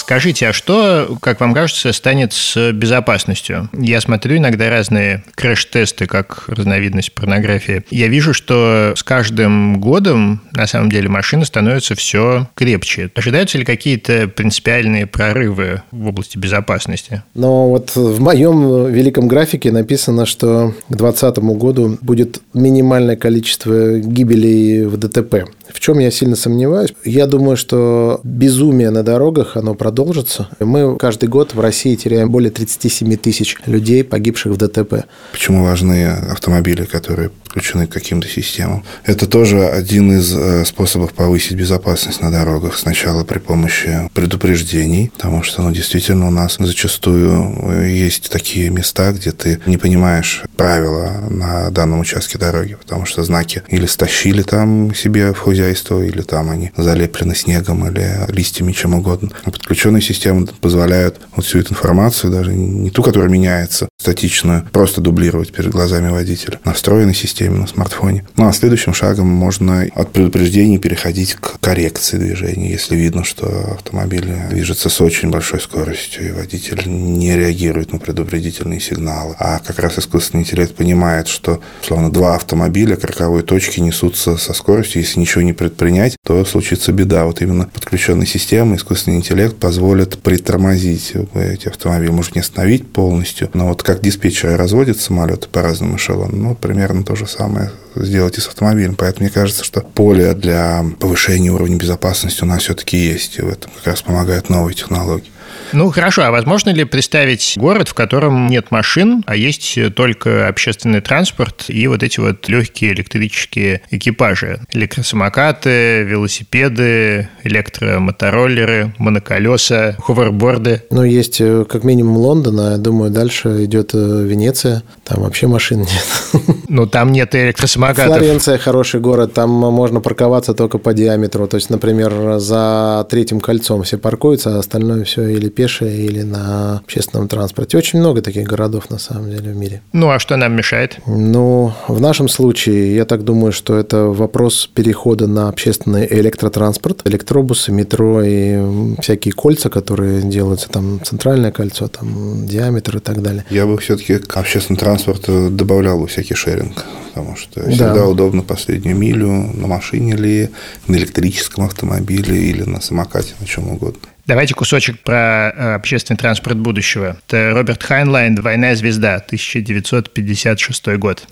Скажите, 0.06 0.50
а 0.50 0.54
что, 0.54 1.18
как 1.20 1.40
вам 1.40 1.56
кажется, 1.56 1.92
станет 1.92 2.32
с 2.32 2.72
безопасностью? 2.72 3.72
Я 3.74 4.00
смотрю 4.02 4.38
иногда 4.38 4.70
разные 4.70 5.24
крэш-тесты, 5.34 6.06
как 6.06 6.44
разновидность 6.46 7.12
порнографии. 7.12 7.84
Я 7.90 8.08
вижу, 8.08 8.32
что 8.32 8.94
с 8.96 9.02
каждым 9.02 9.82
годом, 9.82 10.42
на 10.52 10.68
самом 10.68 10.92
деле, 10.92 11.10
машины 11.10 11.44
становятся 11.44 11.96
все 11.96 12.48
крепче. 12.54 13.10
Ожидаются 13.16 13.58
ли 13.58 13.66
какие-то 13.66 14.28
принципиальные 14.28 15.08
прорывы 15.08 15.82
в 15.90 16.06
области 16.06 16.38
безопасности? 16.38 17.24
Но 17.34 17.72
вот 17.72 17.96
в 17.96 18.22
моем 18.22 18.86
великом 18.86 19.28
графике 19.28 19.72
написано, 19.72 20.28
что 20.28 20.76
к 20.88 20.96
2020 20.96 21.38
году 21.58 21.98
будет 22.04 22.44
минимальное 22.54 23.16
количество 23.16 23.98
гибелей 23.98 24.86
в 24.86 24.98
ДТП. 24.98 25.48
В 25.76 25.82
чем 25.82 26.00
я 26.00 26.10
сильно 26.10 26.38
сомневаюсь? 26.38 26.94
Я 27.04 27.28
думаю, 27.28 27.58
что 27.58 28.22
безумие 28.24 28.92
на 28.92 29.04
дорогах, 29.04 29.58
оно 29.58 29.76
продолжится. 29.76 30.48
Мы 30.62 30.98
каждый 30.98 31.28
год 31.28 31.54
в 31.54 31.60
России 31.60 31.96
теряем 31.96 32.32
более 32.32 32.50
37 32.50 33.18
тысяч 33.18 33.58
людей, 33.66 34.06
погибших 34.06 34.54
в 34.54 34.58
ДТП. 34.58 35.04
Почему 35.34 35.66
важны 35.66 36.08
автомобили, 36.32 36.86
которые 36.86 37.30
подключены 37.30 37.88
к 37.88 37.92
каким-то 37.92 38.30
системам? 38.30 38.86
Это 39.04 39.28
тоже 39.28 39.68
один 39.68 40.18
из 40.18 40.34
э, 40.34 40.64
способов 40.64 41.12
повысить 41.12 41.58
безопасность 41.58 42.22
на 42.22 42.32
дорогах. 42.32 42.78
Сначала 42.78 43.26
при 43.26 43.40
помощи 43.40 44.10
предупреждений, 44.14 45.12
потому 45.14 45.44
что 45.44 45.62
ну, 45.62 45.74
действительно 45.74 46.30
у 46.30 46.32
нас 46.32 46.56
зачастую 46.58 47.54
э, 47.64 47.90
есть 47.90 48.30
такие 48.30 48.70
места, 48.70 49.12
где 49.12 49.34
ты 49.34 49.60
не 49.66 49.78
понимаешь 49.78 50.42
правила 50.56 51.12
на 51.30 51.70
данном 51.70 52.00
участке 52.00 52.38
дороги, 52.38 52.76
потому 52.76 53.06
что 53.06 53.24
знаки 53.24 53.64
или 53.68 53.86
стащили 53.86 54.42
там 54.42 54.96
себе 54.96 55.34
в 55.34 55.38
хозяйство, 55.66 56.02
или 56.02 56.22
там 56.22 56.50
они 56.50 56.72
залеплены 56.78 57.36
снегом 57.36 57.88
или 57.88 58.20
листьями, 58.30 58.72
чем 58.72 58.94
угодно. 58.94 59.30
А 59.44 59.52
подключенные 59.52 60.02
системы 60.02 60.48
позволяют 60.62 61.20
вот 61.36 61.46
всю 61.46 61.60
эту 61.60 61.74
информацию, 61.74 62.32
даже 62.32 62.54
не 62.54 62.90
ту, 62.90 63.04
которая 63.04 63.30
меняется, 63.30 63.88
статичную, 64.00 64.68
просто 64.72 65.02
дублировать 65.02 65.52
перед 65.52 65.72
глазами 65.72 66.10
водителя. 66.10 66.60
Настроенной 66.64 67.16
системе 67.16 67.60
на 67.60 67.68
смартфоне. 67.68 68.28
Ну, 68.38 68.48
а 68.48 68.54
следующим 68.54 68.94
шагом 68.94 69.28
можно 69.28 69.88
от 69.96 70.12
предупреждений 70.12 70.78
переходить 70.78 71.34
к 71.34 71.60
коррекции 71.60 72.18
движения, 72.18 72.70
если 72.70 72.96
видно, 72.96 73.24
что 73.24 73.74
автомобиль 73.74 74.28
движется 74.50 74.90
с 74.90 75.02
очень 75.02 75.32
большой 75.32 75.60
скоростью, 75.60 76.28
и 76.28 76.32
водитель 76.32 76.84
не 76.86 77.36
реагирует 77.36 77.92
на 77.92 78.00
предупредительные 78.00 78.80
сигналы. 78.80 79.36
А 79.40 79.60
как 79.60 79.80
раз 79.80 79.98
искусственный 79.98 80.44
интеллект 80.44 80.76
понимает, 80.76 81.28
что, 81.28 81.62
словно 81.82 82.12
два 82.12 82.36
автомобиля 82.36 82.96
к 82.96 83.04
роковой 83.04 83.42
точке 83.42 83.82
несутся 83.82 84.38
со 84.38 84.54
скоростью, 84.54 85.02
если 85.02 85.20
ничего 85.20 85.42
не 85.42 85.54
предпринять, 85.56 86.16
то 86.24 86.44
случится 86.46 86.92
беда. 86.92 87.26
Вот 87.26 87.42
именно 87.42 87.66
подключенная 87.66 88.26
система, 88.26 88.76
искусственный 88.76 89.18
интеллект 89.18 89.56
позволит 89.56 90.20
притормозить 90.20 91.14
эти 91.34 91.68
автомобили. 91.68 92.12
Может 92.12 92.36
не 92.36 92.42
остановить 92.42 92.88
полностью, 92.88 93.50
но 93.54 93.68
вот 93.70 93.84
как 93.84 94.02
диспетчеры 94.02 94.56
разводят 94.56 95.00
самолеты 95.00 95.48
по 95.48 95.62
разным 95.62 95.96
эшелонам, 95.96 96.42
ну, 96.42 96.56
примерно 96.56 97.04
то 97.04 97.16
же 97.16 97.28
самое 97.28 97.72
сделать 97.96 98.38
и 98.38 98.42
с 98.42 98.48
автомобилем. 98.48 98.96
Поэтому 98.96 99.26
мне 99.26 99.34
кажется, 99.34 99.64
что 99.64 99.82
поле 99.82 100.34
для 100.34 100.86
повышения 101.00 101.52
уровня 101.52 101.78
безопасности 101.78 102.44
у 102.44 102.48
нас 102.48 102.64
все-таки 102.64 102.98
есть. 102.98 103.38
И 103.40 103.42
в 103.42 103.50
этом 103.50 103.72
как 103.72 103.88
раз 103.88 104.02
помогают 104.02 104.50
новые 104.50 104.76
технологии. 104.76 105.32
Ну, 105.74 105.90
хорошо, 105.92 106.24
а 106.24 106.32
возможно 106.32 106.70
ли 106.70 106.84
представить 106.84 107.54
город, 107.58 107.90
в 107.90 107.94
котором 107.94 108.48
нет 108.48 108.72
машин, 108.72 109.24
а 109.28 109.36
есть 109.36 109.78
только 109.96 110.48
общественный 110.48 111.02
транспорт 111.02 111.66
и 111.68 111.88
вот 111.88 112.04
эти 112.04 112.20
вот 112.20 112.48
легкие 112.48 112.94
электрические 112.94 113.82
экипажи? 113.92 114.60
Электросамокаты, 114.74 116.04
велосипеды, 116.04 117.30
электромотороллеры, 117.44 118.94
моноколеса, 118.98 119.98
ховерборды. 120.00 120.84
Ну, 120.90 121.04
есть 121.04 121.42
э, 121.42 121.66
как 121.68 121.84
минимум 121.84 122.18
Лондон, 122.18 122.60
а 122.60 122.72
я 122.72 122.78
думаю, 122.78 123.12
дальше 123.12 123.66
идет 123.66 123.92
э, 123.94 123.98
Венеция. 123.98 124.84
Там 125.04 125.22
вообще 125.22 125.48
машин 125.48 125.80
нет. 125.80 126.06
Ну, 126.68 126.88
там 126.88 127.12
нет 127.12 127.34
электросамокатов. 127.36 128.18
Флоренция 128.18 128.58
хороший 128.58 129.00
город, 129.00 129.34
там 129.34 129.50
можно 129.50 130.02
парковаться 130.02 130.54
только 130.54 130.78
по 130.78 130.94
диаметру. 130.94 131.48
То 131.48 131.56
есть, 131.56 131.70
например, 131.70 132.40
за 132.40 133.06
третьим 133.10 133.40
кольцом 133.40 133.84
все 133.84 133.98
паркуются, 133.98 134.56
а 134.56 134.60
остальное 134.60 135.06
все 135.06 135.28
или 135.28 135.48
пешее, 135.56 136.06
или 136.06 136.22
на 136.22 136.78
общественном 136.78 137.28
транспорте. 137.28 137.78
Очень 137.78 138.00
много 138.00 138.22
таких 138.22 138.48
городов, 138.48 138.90
на 138.90 139.00
самом 139.00 139.30
деле, 139.32 139.52
в 139.52 139.56
мире. 139.56 139.82
Ну, 139.94 140.10
а 140.10 140.20
что 140.20 140.36
нам 140.36 140.56
мешает? 140.56 141.00
Ну, 141.08 141.74
в 141.88 142.02
нашем 142.02 142.28
случае, 142.30 142.96
я 142.96 143.06
так 143.06 143.24
думаю, 143.24 143.52
что 143.52 143.78
это 143.78 144.06
вопрос 144.06 144.70
перехода 144.74 145.28
на 145.28 145.50
общественный 145.50 146.08
электротранспорт, 146.10 147.02
электробусы, 147.06 147.72
метро 147.72 148.22
и 148.24 148.96
всякие 149.02 149.34
кольца, 149.34 149.70
которые 149.70 150.22
делаются, 150.22 150.70
там, 150.70 151.00
центральное 151.04 151.52
кольцо, 151.52 151.88
там, 151.88 152.46
диаметр 152.46 152.98
и 152.98 153.00
так 153.00 153.22
далее. 153.22 153.46
Я 153.50 153.66
бы 153.66 153.78
все-таки 153.78 154.18
к 154.18 154.38
общественному 154.38 154.80
транспорту 154.80 155.50
добавлял 155.50 156.00
бы 156.00 156.08
всякий 156.08 156.36
шеринг, 156.36 156.86
потому 157.16 157.38
что 157.38 157.62
всегда 157.70 157.94
да. 157.94 158.08
удобно 158.08 158.42
последнюю 158.44 158.98
милю 158.98 159.30
на 159.30 159.68
машине 159.68 160.16
ли, 160.18 160.50
на 160.88 160.98
электрическом 160.98 161.64
автомобиле 161.64 162.38
или 162.38 162.64
на 162.64 162.82
самокате, 162.82 163.36
на 163.40 163.48
чем 163.48 163.70
угодно. 163.70 164.10
Давайте 164.28 164.56
кусочек 164.56 165.00
про 165.02 165.54
э, 165.56 165.76
общественный 165.76 166.18
транспорт 166.18 166.58
будущего. 166.58 167.18
Это 167.28 167.52
Роберт 167.54 167.84
Хайнлайн 167.84 168.34
«Двойная 168.34 168.76
звезда», 168.76 169.18
1956 169.18 170.88
год. 170.98 171.28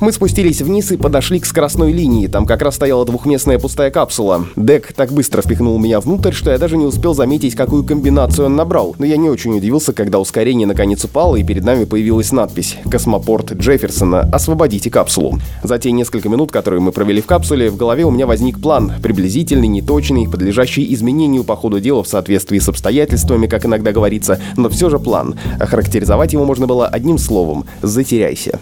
Мы 0.00 0.12
спустились 0.12 0.62
вниз 0.62 0.92
и 0.92 0.96
подошли 0.96 1.40
к 1.40 1.46
скоростной 1.46 1.92
линии. 1.92 2.28
Там 2.28 2.46
как 2.46 2.62
раз 2.62 2.76
стояла 2.76 3.04
двухместная 3.04 3.58
пустая 3.58 3.90
капсула. 3.90 4.46
Дек 4.54 4.92
так 4.92 5.10
быстро 5.10 5.42
впихнул 5.42 5.76
меня 5.80 5.98
внутрь, 5.98 6.32
что 6.32 6.52
я 6.52 6.58
даже 6.58 6.76
не 6.76 6.84
успел 6.84 7.14
заметить, 7.14 7.56
какую 7.56 7.82
комбинацию 7.82 8.46
он 8.46 8.54
набрал. 8.54 8.94
Но 9.00 9.06
я 9.06 9.16
не 9.16 9.28
очень 9.28 9.56
удивился, 9.56 9.92
когда 9.92 10.20
ускорение 10.20 10.68
наконец 10.68 11.04
упало, 11.04 11.34
и 11.34 11.42
перед 11.42 11.64
нами 11.64 11.84
появилась 11.84 12.30
надпись 12.30 12.76
«Космопорт 12.88 13.54
Джефферсона. 13.54 14.20
Освободите 14.20 14.88
капсулу». 14.88 15.25
За 15.62 15.78
те 15.78 15.92
несколько 15.92 16.28
минут, 16.28 16.52
которые 16.52 16.80
мы 16.80 16.92
провели 16.92 17.20
в 17.20 17.26
капсуле, 17.26 17.70
в 17.70 17.76
голове 17.76 18.04
у 18.04 18.10
меня 18.10 18.26
возник 18.26 18.60
план, 18.60 18.92
приблизительный, 19.02 19.68
неточный, 19.68 20.28
подлежащий 20.28 20.92
изменению 20.94 21.44
по 21.44 21.56
ходу 21.56 21.80
дела 21.80 22.02
в 22.02 22.08
соответствии 22.08 22.58
с 22.58 22.68
обстоятельствами, 22.68 23.46
как 23.46 23.66
иногда 23.66 23.92
говорится, 23.92 24.40
но 24.56 24.68
все 24.68 24.90
же 24.90 24.98
план. 24.98 25.38
Охарактеризовать 25.60 26.32
его 26.32 26.44
можно 26.44 26.66
было 26.66 26.86
одним 26.86 27.18
словом– 27.18 27.64
«затеряйся». 27.82 28.60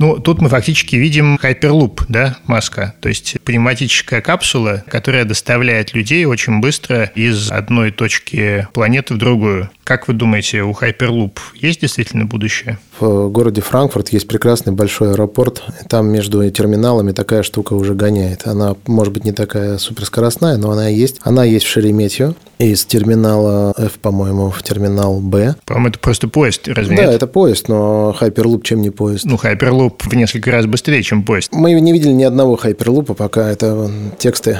Ну, 0.00 0.20
тут 0.20 0.40
мы 0.40 0.48
фактически 0.48 0.94
видим 0.94 1.38
хайперлуп, 1.38 2.04
да, 2.08 2.38
маска. 2.46 2.94
То 3.00 3.08
есть 3.08 3.36
пневматическая 3.42 4.20
капсула, 4.20 4.84
которая 4.86 5.24
доставляет 5.24 5.92
людей 5.92 6.24
очень 6.24 6.60
быстро 6.60 7.10
из 7.16 7.50
одной 7.50 7.90
точки 7.90 8.68
планеты 8.72 9.14
в 9.14 9.18
другую. 9.18 9.70
Как 9.82 10.06
вы 10.06 10.14
думаете, 10.14 10.62
у 10.62 10.70
Hyperloop 10.70 11.38
есть 11.56 11.80
действительно 11.80 12.26
будущее? 12.26 12.78
В 13.00 13.28
городе 13.28 13.60
Франкфурт 13.60 14.08
есть 14.10 14.26
прекрасный 14.26 14.72
большой 14.72 15.12
аэропорт. 15.12 15.62
И 15.80 15.88
там 15.88 16.08
между 16.08 16.48
терминалами 16.50 17.12
такая 17.12 17.42
штука 17.42 17.74
уже 17.74 17.94
гоняет. 17.94 18.46
Она, 18.46 18.76
может 18.86 19.12
быть, 19.12 19.24
не 19.24 19.32
такая 19.32 19.78
суперскоростная, 19.78 20.56
но 20.56 20.70
она 20.70 20.88
есть. 20.88 21.20
Она 21.22 21.44
есть 21.44 21.66
в 21.66 21.68
Шереметьево. 21.68 22.34
Из 22.58 22.84
терминала 22.84 23.72
F, 23.76 24.00
по-моему, 24.00 24.50
в 24.50 24.62
терминал 24.64 25.20
Б. 25.20 25.54
По-моему, 25.64 25.90
это 25.90 25.98
просто 26.00 26.26
поезд, 26.26 26.66
разве 26.66 26.96
да, 26.96 27.04
нет? 27.04 27.14
это 27.14 27.28
поезд, 27.28 27.68
но 27.68 28.16
Hyperloop 28.20 28.62
чем 28.62 28.82
не 28.82 28.90
поезд? 28.90 29.24
Ну, 29.26 29.36
Hyperloop 29.36 29.92
в 30.00 30.14
несколько 30.14 30.50
раз 30.50 30.66
быстрее, 30.66 31.04
чем 31.04 31.22
поезд. 31.22 31.50
Мы 31.52 31.72
не 31.80 31.92
видели 31.92 32.10
ни 32.10 32.24
одного 32.24 32.56
Hyperloop, 32.56 33.14
пока 33.14 33.48
это 33.48 33.88
тексты 34.18 34.58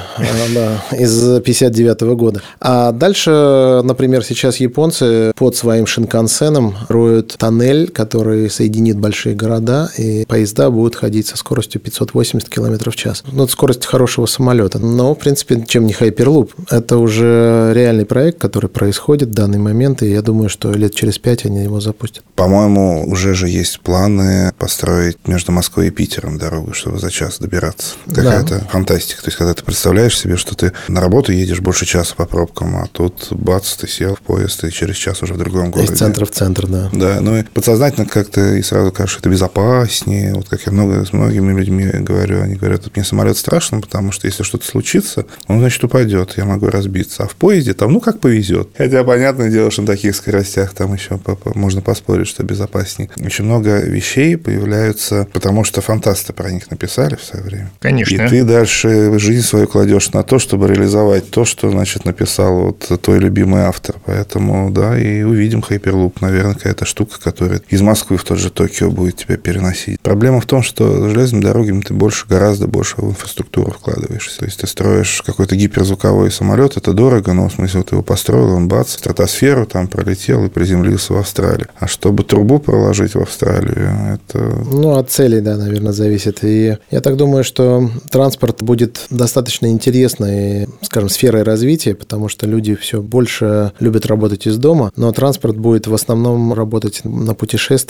да, 0.53 0.81
из 0.97 1.41
59 1.41 2.01
года. 2.15 2.41
А 2.61 2.93
дальше, 2.93 3.81
например, 3.83 4.23
сейчас 4.23 4.57
японцы 4.57 5.33
под 5.35 5.57
своим 5.57 5.85
шинкансеном 5.85 6.75
роют 6.87 7.35
тоннель, 7.37 7.89
который 7.89 8.28
соединит 8.49 8.97
большие 8.97 9.35
города, 9.35 9.89
и 9.97 10.25
поезда 10.25 10.69
будут 10.69 10.95
ходить 10.95 11.27
со 11.27 11.37
скоростью 11.37 11.81
580 11.81 12.49
км 12.49 12.91
в 12.91 12.95
час. 12.95 13.23
Ну, 13.31 13.43
это 13.43 13.51
скорость 13.51 13.85
хорошего 13.85 14.25
самолета. 14.25 14.79
Но, 14.79 15.15
в 15.15 15.19
принципе, 15.19 15.63
чем 15.67 15.85
не 15.85 15.93
хайперлуп? 15.93 16.53
Это 16.69 16.97
уже 16.97 17.71
реальный 17.73 18.05
проект, 18.05 18.39
который 18.39 18.69
происходит 18.69 19.29
в 19.29 19.33
данный 19.33 19.59
момент, 19.59 20.03
и 20.03 20.11
я 20.11 20.21
думаю, 20.21 20.49
что 20.49 20.71
лет 20.71 20.95
через 20.95 21.17
пять 21.17 21.45
они 21.45 21.63
его 21.63 21.79
запустят. 21.79 22.23
По-моему, 22.35 23.05
уже 23.09 23.33
же 23.33 23.47
есть 23.49 23.79
планы 23.81 24.53
построить 24.57 25.17
между 25.27 25.51
Москвой 25.51 25.87
и 25.87 25.91
Питером 25.91 26.37
дорогу, 26.37 26.73
чтобы 26.73 26.99
за 26.99 27.11
час 27.11 27.39
добираться. 27.39 27.95
Какая-то 28.07 28.59
да. 28.59 28.67
фантастика. 28.71 29.21
То 29.21 29.27
есть, 29.27 29.37
когда 29.37 29.53
ты 29.53 29.63
представляешь 29.63 30.17
себе, 30.17 30.37
что 30.37 30.55
ты 30.55 30.73
на 30.87 31.01
работу 31.01 31.31
едешь 31.31 31.59
больше 31.59 31.85
часа 31.85 32.15
по 32.15 32.25
пробкам, 32.25 32.75
а 32.77 32.87
тут 32.91 33.27
бац, 33.31 33.75
ты 33.75 33.87
сел 33.87 34.15
в 34.15 34.21
поезд, 34.21 34.63
и 34.63 34.71
через 34.71 34.95
час 34.95 35.21
уже 35.21 35.33
в 35.33 35.37
другом 35.37 35.71
городе. 35.71 35.91
Из 35.91 35.97
центра 35.97 36.25
в 36.25 36.31
центр, 36.31 36.67
да. 36.67 36.89
Да, 36.93 37.19
ну 37.21 37.37
и 37.37 37.43
подсознательно 37.43 38.05
как-то 38.23 38.55
и 38.55 38.61
сразу 38.61 38.91
кажется, 38.91 39.13
что 39.13 39.21
это 39.21 39.29
безопаснее. 39.29 40.33
Вот 40.33 40.49
как 40.49 40.65
я 40.65 40.71
много 40.71 41.05
с 41.05 41.13
многими 41.13 41.57
людьми 41.57 41.85
говорю, 41.85 42.41
они 42.41 42.55
говорят, 42.55 42.93
мне 42.95 43.05
самолет 43.05 43.37
страшно, 43.37 43.79
потому 43.79 44.11
что 44.11 44.27
если 44.27 44.43
что-то 44.43 44.65
случится, 44.65 45.25
он, 45.47 45.59
значит, 45.59 45.83
упадет, 45.83 46.33
я 46.37 46.45
могу 46.45 46.67
разбиться. 46.67 47.23
А 47.23 47.27
в 47.27 47.35
поезде 47.35 47.73
там, 47.73 47.93
ну, 47.93 48.01
как 48.01 48.19
повезет. 48.19 48.69
Хотя, 48.77 49.03
понятное 49.03 49.49
дело, 49.49 49.71
что 49.71 49.81
на 49.83 49.87
таких 49.87 50.15
скоростях 50.15 50.73
там 50.73 50.93
еще 50.93 51.19
можно 51.55 51.81
поспорить, 51.81 52.27
что 52.27 52.43
безопаснее. 52.43 53.09
Очень 53.23 53.45
много 53.45 53.79
вещей 53.79 54.35
появляются, 54.37 55.27
потому 55.31 55.63
что 55.63 55.81
фантасты 55.81 56.33
про 56.33 56.51
них 56.51 56.69
написали 56.69 57.15
в 57.15 57.23
свое 57.23 57.45
время. 57.45 57.71
Конечно. 57.79 58.15
И 58.15 58.27
ты 58.27 58.43
дальше 58.43 59.17
жизнь 59.17 59.45
свою 59.45 59.67
кладешь 59.67 60.11
на 60.11 60.23
то, 60.23 60.39
чтобы 60.39 60.67
реализовать 60.67 61.29
то, 61.31 61.45
что, 61.45 61.69
значит, 61.69 62.05
написал 62.05 62.59
вот 62.59 63.01
твой 63.01 63.19
любимый 63.19 63.61
автор. 63.61 63.95
Поэтому, 64.05 64.71
да, 64.71 64.99
и 64.99 65.23
увидим 65.23 65.59
Hyperloop. 65.59 66.15
Наверное, 66.21 66.55
какая-то 66.55 66.85
штука, 66.85 67.19
которая 67.21 67.61
из 67.69 67.81
Москвы 67.81 68.08
в 68.17 68.23
тот 68.23 68.37
же 68.37 68.49
Токио 68.49 68.91
будет 68.91 69.17
тебя 69.17 69.37
переносить. 69.37 69.99
Проблема 70.01 70.41
в 70.41 70.45
том, 70.45 70.63
что 70.63 71.09
железными 71.09 71.41
дорогами 71.41 71.81
ты 71.81 71.93
больше, 71.93 72.25
гораздо 72.27 72.67
больше 72.67 72.95
в 72.97 73.09
инфраструктуру 73.09 73.71
вкладываешься. 73.71 74.39
То 74.39 74.45
есть 74.45 74.59
ты 74.59 74.67
строишь 74.67 75.21
какой-то 75.25 75.55
гиперзвуковой 75.55 76.31
самолет, 76.31 76.77
это 76.77 76.93
дорого, 76.93 77.33
но 77.33 77.49
в 77.49 77.53
смысле 77.53 77.81
вот 77.81 77.91
его 77.91 78.01
построил, 78.01 78.53
он 78.53 78.67
бац, 78.67 78.93
стратосферу 78.93 79.65
там 79.65 79.87
пролетел 79.87 80.45
и 80.45 80.49
приземлился 80.49 81.13
в 81.13 81.17
Австралии. 81.17 81.67
А 81.77 81.87
чтобы 81.87 82.23
трубу 82.23 82.59
проложить 82.59 83.15
в 83.15 83.21
Австралию, 83.21 84.19
это... 84.29 84.39
Ну, 84.71 84.95
от 84.95 85.09
целей, 85.11 85.41
да, 85.41 85.57
наверное, 85.57 85.93
зависит. 85.93 86.43
И 86.43 86.77
я 86.91 87.01
так 87.01 87.17
думаю, 87.17 87.43
что 87.43 87.89
транспорт 88.09 88.61
будет 88.61 89.05
достаточно 89.09 89.67
интересной, 89.67 90.67
скажем, 90.81 91.09
сферой 91.09 91.43
развития, 91.43 91.95
потому 91.95 92.29
что 92.29 92.47
люди 92.47 92.75
все 92.75 93.01
больше 93.01 93.71
любят 93.79 94.05
работать 94.05 94.47
из 94.47 94.57
дома, 94.57 94.91
но 94.95 95.11
транспорт 95.11 95.57
будет 95.57 95.87
в 95.87 95.93
основном 95.93 96.53
работать 96.53 97.01
на 97.03 97.33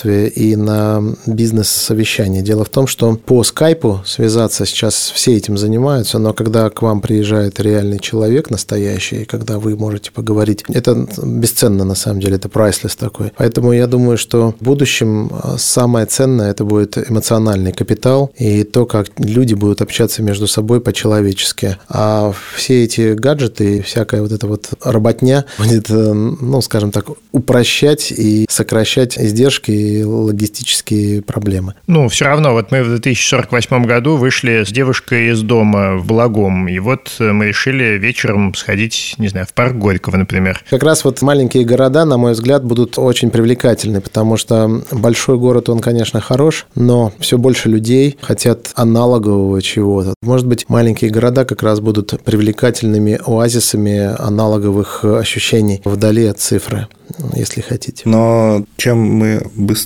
путешествия 0.10 0.28
и 0.28 0.56
на 0.56 1.04
бизнес-совещания. 1.26 2.42
Дело 2.42 2.64
в 2.64 2.70
том, 2.70 2.88
что 2.88 3.16
по 3.16 3.44
скайпу 3.44 4.02
связаться 4.06 4.66
сейчас 4.66 5.12
все 5.14 5.36
этим 5.36 5.58
занимаются, 5.58 6.20
но 6.20 6.34
когда 6.34 6.70
к 6.70 6.82
вам 6.82 7.02
приезжает 7.02 7.60
реальный 7.60 8.00
человек 8.00 8.50
настоящий, 8.50 9.26
когда 9.26 9.60
вы 9.60 9.76
можете 9.76 10.12
поговорить, 10.12 10.64
это 10.70 11.08
бесценно 11.24 11.84
на 11.84 11.96
самом 11.96 12.20
деле, 12.22 12.36
это 12.36 12.50
прайслес 12.50 12.96
такой. 12.96 13.32
Поэтому 13.38 13.74
я 13.74 13.88
думаю, 13.88 14.18
что 14.18 14.54
в 14.60 14.64
будущем 14.64 15.32
а, 15.32 15.58
самое 15.58 16.06
ценное 16.06 16.52
это 16.52 16.64
будет 16.64 16.98
эмоциональный 16.98 17.72
капитал 17.72 18.32
и 18.38 18.64
то, 18.64 18.86
как 18.86 19.08
люди 19.18 19.54
будут 19.54 19.82
общаться 19.82 20.24
между 20.24 20.48
собой 20.48 20.82
по-человечески. 20.82 21.78
А 21.88 22.34
все 22.56 22.84
эти 22.84 23.14
гаджеты 23.14 23.78
и 23.78 23.82
всякая 23.82 24.22
вот 24.22 24.32
эта 24.32 24.48
вот 24.48 24.70
работня 24.84 25.46
будет, 25.58 25.90
э, 25.90 26.14
ну, 26.14 26.62
скажем 26.62 26.92
так, 26.92 27.06
упрощать 27.32 28.12
и 28.12 28.46
сокращать 28.50 29.18
издержки 29.18 29.72
и 29.72 29.99
логистические 30.04 31.22
проблемы. 31.22 31.76
Ну, 31.88 32.08
все 32.10 32.26
равно, 32.26 32.54
вот 32.54 32.72
мы 32.72 32.84
в 32.84 32.88
2048 32.88 33.86
году 33.86 34.18
вышли 34.18 34.64
с 34.64 34.72
девушкой 34.72 35.32
из 35.32 35.42
дома 35.42 35.98
в 35.98 36.06
Благом, 36.06 36.68
и 36.68 36.80
вот 36.80 37.16
мы 37.20 37.48
решили 37.48 37.98
вечером 37.98 38.54
сходить, 38.54 39.16
не 39.18 39.28
знаю, 39.28 39.46
в 39.46 39.54
парк 39.54 39.76
Горького, 39.76 40.18
например. 40.18 40.64
Как 40.70 40.84
раз 40.84 41.04
вот 41.04 41.22
маленькие 41.22 41.66
города, 41.66 42.06
на 42.06 42.18
мой 42.18 42.34
взгляд, 42.34 42.64
будут 42.64 42.98
очень 42.98 43.30
привлекательны, 43.30 44.02
потому 44.02 44.38
что 44.38 44.82
большой 44.92 45.38
город, 45.38 45.70
он, 45.70 45.80
конечно, 45.80 46.22
хорош, 46.22 46.66
но 46.76 47.14
все 47.20 47.38
больше 47.38 47.70
людей 47.70 48.18
хотят 48.22 48.72
аналогового 48.76 49.62
чего-то. 49.62 50.14
Может 50.22 50.48
быть, 50.48 50.70
маленькие 50.70 51.12
города 51.12 51.46
как 51.46 51.64
раз 51.64 51.80
будут 51.80 52.22
привлекательными 52.24 53.20
оазисами 53.26 54.16
аналоговых 54.20 55.04
ощущений 55.04 55.82
вдали 55.86 56.26
от 56.26 56.40
цифры 56.40 56.88
если 57.34 57.62
хотите. 57.62 58.04
Но 58.06 58.66
чем 58.78 59.00
мы 59.00 59.42
быстрее 59.56 59.79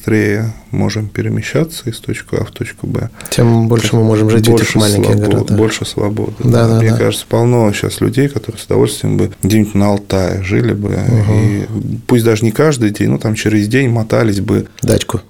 можем 0.72 1.08
перемещаться 1.08 1.90
из 1.90 2.00
точки 2.00 2.36
А 2.36 2.44
в 2.44 2.52
точку 2.52 2.88
Б, 2.88 3.10
тем 3.30 3.68
больше 3.68 3.96
мы 3.96 4.04
можем 4.04 4.30
жить 4.30 4.48
в 4.48 4.56
этих 4.56 4.76
маленьких 4.76 5.12
свобод, 5.12 5.30
городах. 5.30 5.58
Больше 5.58 5.86
свободы. 5.86 6.34
Да, 6.40 6.68
да, 6.68 6.80
Мне 6.80 6.92
да. 6.92 6.98
кажется, 6.98 7.26
полно 7.28 7.72
сейчас 7.74 8.02
людей, 8.02 8.28
которые 8.28 8.60
с 8.60 8.66
удовольствием 8.66 9.18
бы 9.18 9.32
где-нибудь 9.44 9.76
на 9.76 9.88
Алтае 9.88 10.44
жили 10.44 10.74
бы. 10.74 10.90
Угу. 10.90 11.34
И 11.34 11.68
пусть 12.08 12.24
даже 12.24 12.44
не 12.44 12.52
каждый 12.52 12.90
день, 12.90 13.10
но 13.10 13.18
там 13.18 13.36
через 13.36 13.68
день 13.68 13.90
мотались 13.90 14.40
бы. 14.40 14.68
Дачку. 14.82 15.22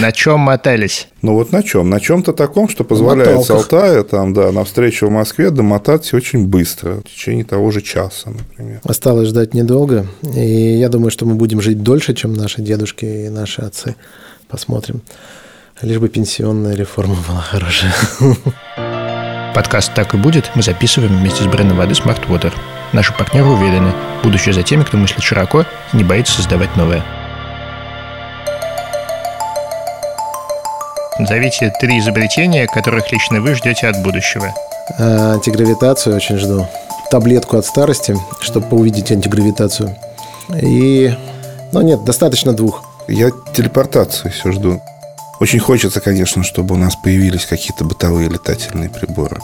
На 0.00 0.12
чем 0.12 0.40
мотались? 0.40 1.08
Ну 1.22 1.34
вот 1.34 1.52
на 1.52 1.62
чем? 1.62 1.88
На 1.88 2.00
чем-то 2.00 2.32
таком, 2.32 2.68
что 2.68 2.82
позволяет 2.82 3.44
с 3.44 3.50
Алтая 3.50 4.02
там, 4.02 4.34
да, 4.34 4.50
навстречу 4.50 5.06
в 5.06 5.10
Москве 5.10 5.50
домотаться 5.50 6.16
очень 6.16 6.46
быстро, 6.46 6.96
в 6.96 7.04
течение 7.04 7.44
того 7.44 7.70
же 7.70 7.80
часа, 7.80 8.30
например. 8.30 8.80
Осталось 8.82 9.28
ждать 9.28 9.54
недолго, 9.54 10.06
и 10.34 10.76
я 10.78 10.88
думаю, 10.88 11.12
что 11.12 11.24
мы 11.24 11.36
будем 11.36 11.60
жить 11.60 11.82
дольше, 11.82 12.14
чем 12.14 12.32
наши 12.32 12.60
дедушки 12.60 13.04
и 13.04 13.28
наши 13.28 13.62
отцы. 13.62 13.94
Посмотрим. 14.48 15.00
Лишь 15.80 15.98
бы 15.98 16.08
пенсионная 16.08 16.74
реформа 16.74 17.16
была 17.28 17.40
хорошая. 17.40 17.94
Подкаст 19.54 19.94
«Так 19.94 20.14
и 20.14 20.16
будет» 20.16 20.50
мы 20.56 20.62
записываем 20.62 21.16
вместе 21.16 21.44
с 21.44 21.46
брендом 21.46 21.76
воды 21.76 21.92
Smart 21.92 22.26
Water. 22.28 22.52
Наши 22.92 23.12
партнеры 23.12 23.46
уверены, 23.46 23.92
будущее 24.24 24.54
за 24.54 24.62
теми, 24.62 24.82
кто 24.82 24.96
мыслит 24.96 25.22
широко 25.22 25.64
и 25.92 25.96
не 25.96 26.04
боится 26.04 26.34
создавать 26.34 26.76
новое. 26.76 27.21
Назовите 31.18 31.72
три 31.80 31.98
изобретения, 31.98 32.66
которых 32.66 33.12
лично 33.12 33.40
вы 33.40 33.54
ждете 33.54 33.86
от 33.88 34.02
будущего. 34.02 34.54
А, 34.98 35.34
антигравитацию 35.34 36.16
очень 36.16 36.38
жду. 36.38 36.66
Таблетку 37.10 37.58
от 37.58 37.66
старости, 37.66 38.16
чтобы 38.40 38.76
увидеть 38.76 39.12
антигравитацию. 39.12 39.94
И... 40.60 41.14
Ну 41.72 41.80
нет, 41.82 42.04
достаточно 42.04 42.54
двух. 42.54 42.82
Я 43.08 43.30
телепортацию 43.54 44.32
все 44.32 44.52
жду. 44.52 44.80
Очень 45.40 45.60
хочется, 45.60 46.00
конечно, 46.00 46.42
чтобы 46.42 46.74
у 46.74 46.78
нас 46.78 46.96
появились 46.96 47.46
какие-то 47.46 47.84
бытовые 47.84 48.28
летательные 48.28 48.88
приборы. 48.88 49.38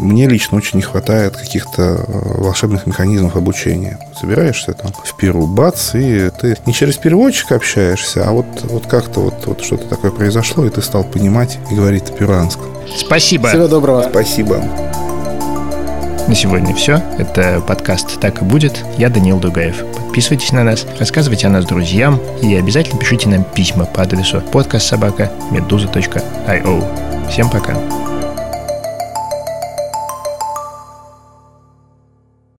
Мне 0.00 0.28
лично 0.28 0.56
очень 0.56 0.76
не 0.76 0.82
хватает 0.82 1.36
каких-то 1.36 1.82
э, 1.82 2.40
волшебных 2.40 2.86
механизмов 2.86 3.36
обучения. 3.36 3.98
Собираешься 4.18 4.72
там 4.72 4.92
в 4.92 5.16
Перу, 5.16 5.46
бац, 5.46 5.94
и 5.94 6.30
ты 6.40 6.56
не 6.66 6.72
через 6.72 6.96
переводчик 6.96 7.52
общаешься, 7.52 8.26
а 8.26 8.32
вот, 8.32 8.46
вот 8.64 8.86
как-то 8.86 9.20
вот, 9.20 9.46
вот 9.46 9.62
что-то 9.62 9.88
такое 9.88 10.10
произошло, 10.10 10.64
и 10.64 10.70
ты 10.70 10.82
стал 10.82 11.04
понимать 11.04 11.58
и 11.70 11.74
говорить 11.74 12.04
по-перуанскому. 12.04 12.68
Спасибо. 12.96 13.48
Всего 13.48 13.68
доброго. 13.68 14.06
Спасибо. 14.08 14.62
На 16.28 16.34
сегодня 16.34 16.74
все. 16.74 17.02
Это 17.18 17.62
подкаст 17.66 18.20
«Так 18.20 18.42
и 18.42 18.44
будет». 18.44 18.84
Я 18.98 19.08
Данил 19.08 19.38
Дугаев. 19.38 19.82
Подписывайтесь 19.96 20.52
на 20.52 20.62
нас, 20.62 20.84
рассказывайте 20.98 21.46
о 21.46 21.50
нас 21.50 21.64
друзьям 21.64 22.20
и 22.42 22.54
обязательно 22.54 22.98
пишите 22.98 23.30
нам 23.30 23.44
письма 23.44 23.86
по 23.86 24.02
адресу 24.02 24.42
подкастсобака.медуза.io. 24.52 27.30
Всем 27.30 27.48
пока. 27.48 28.07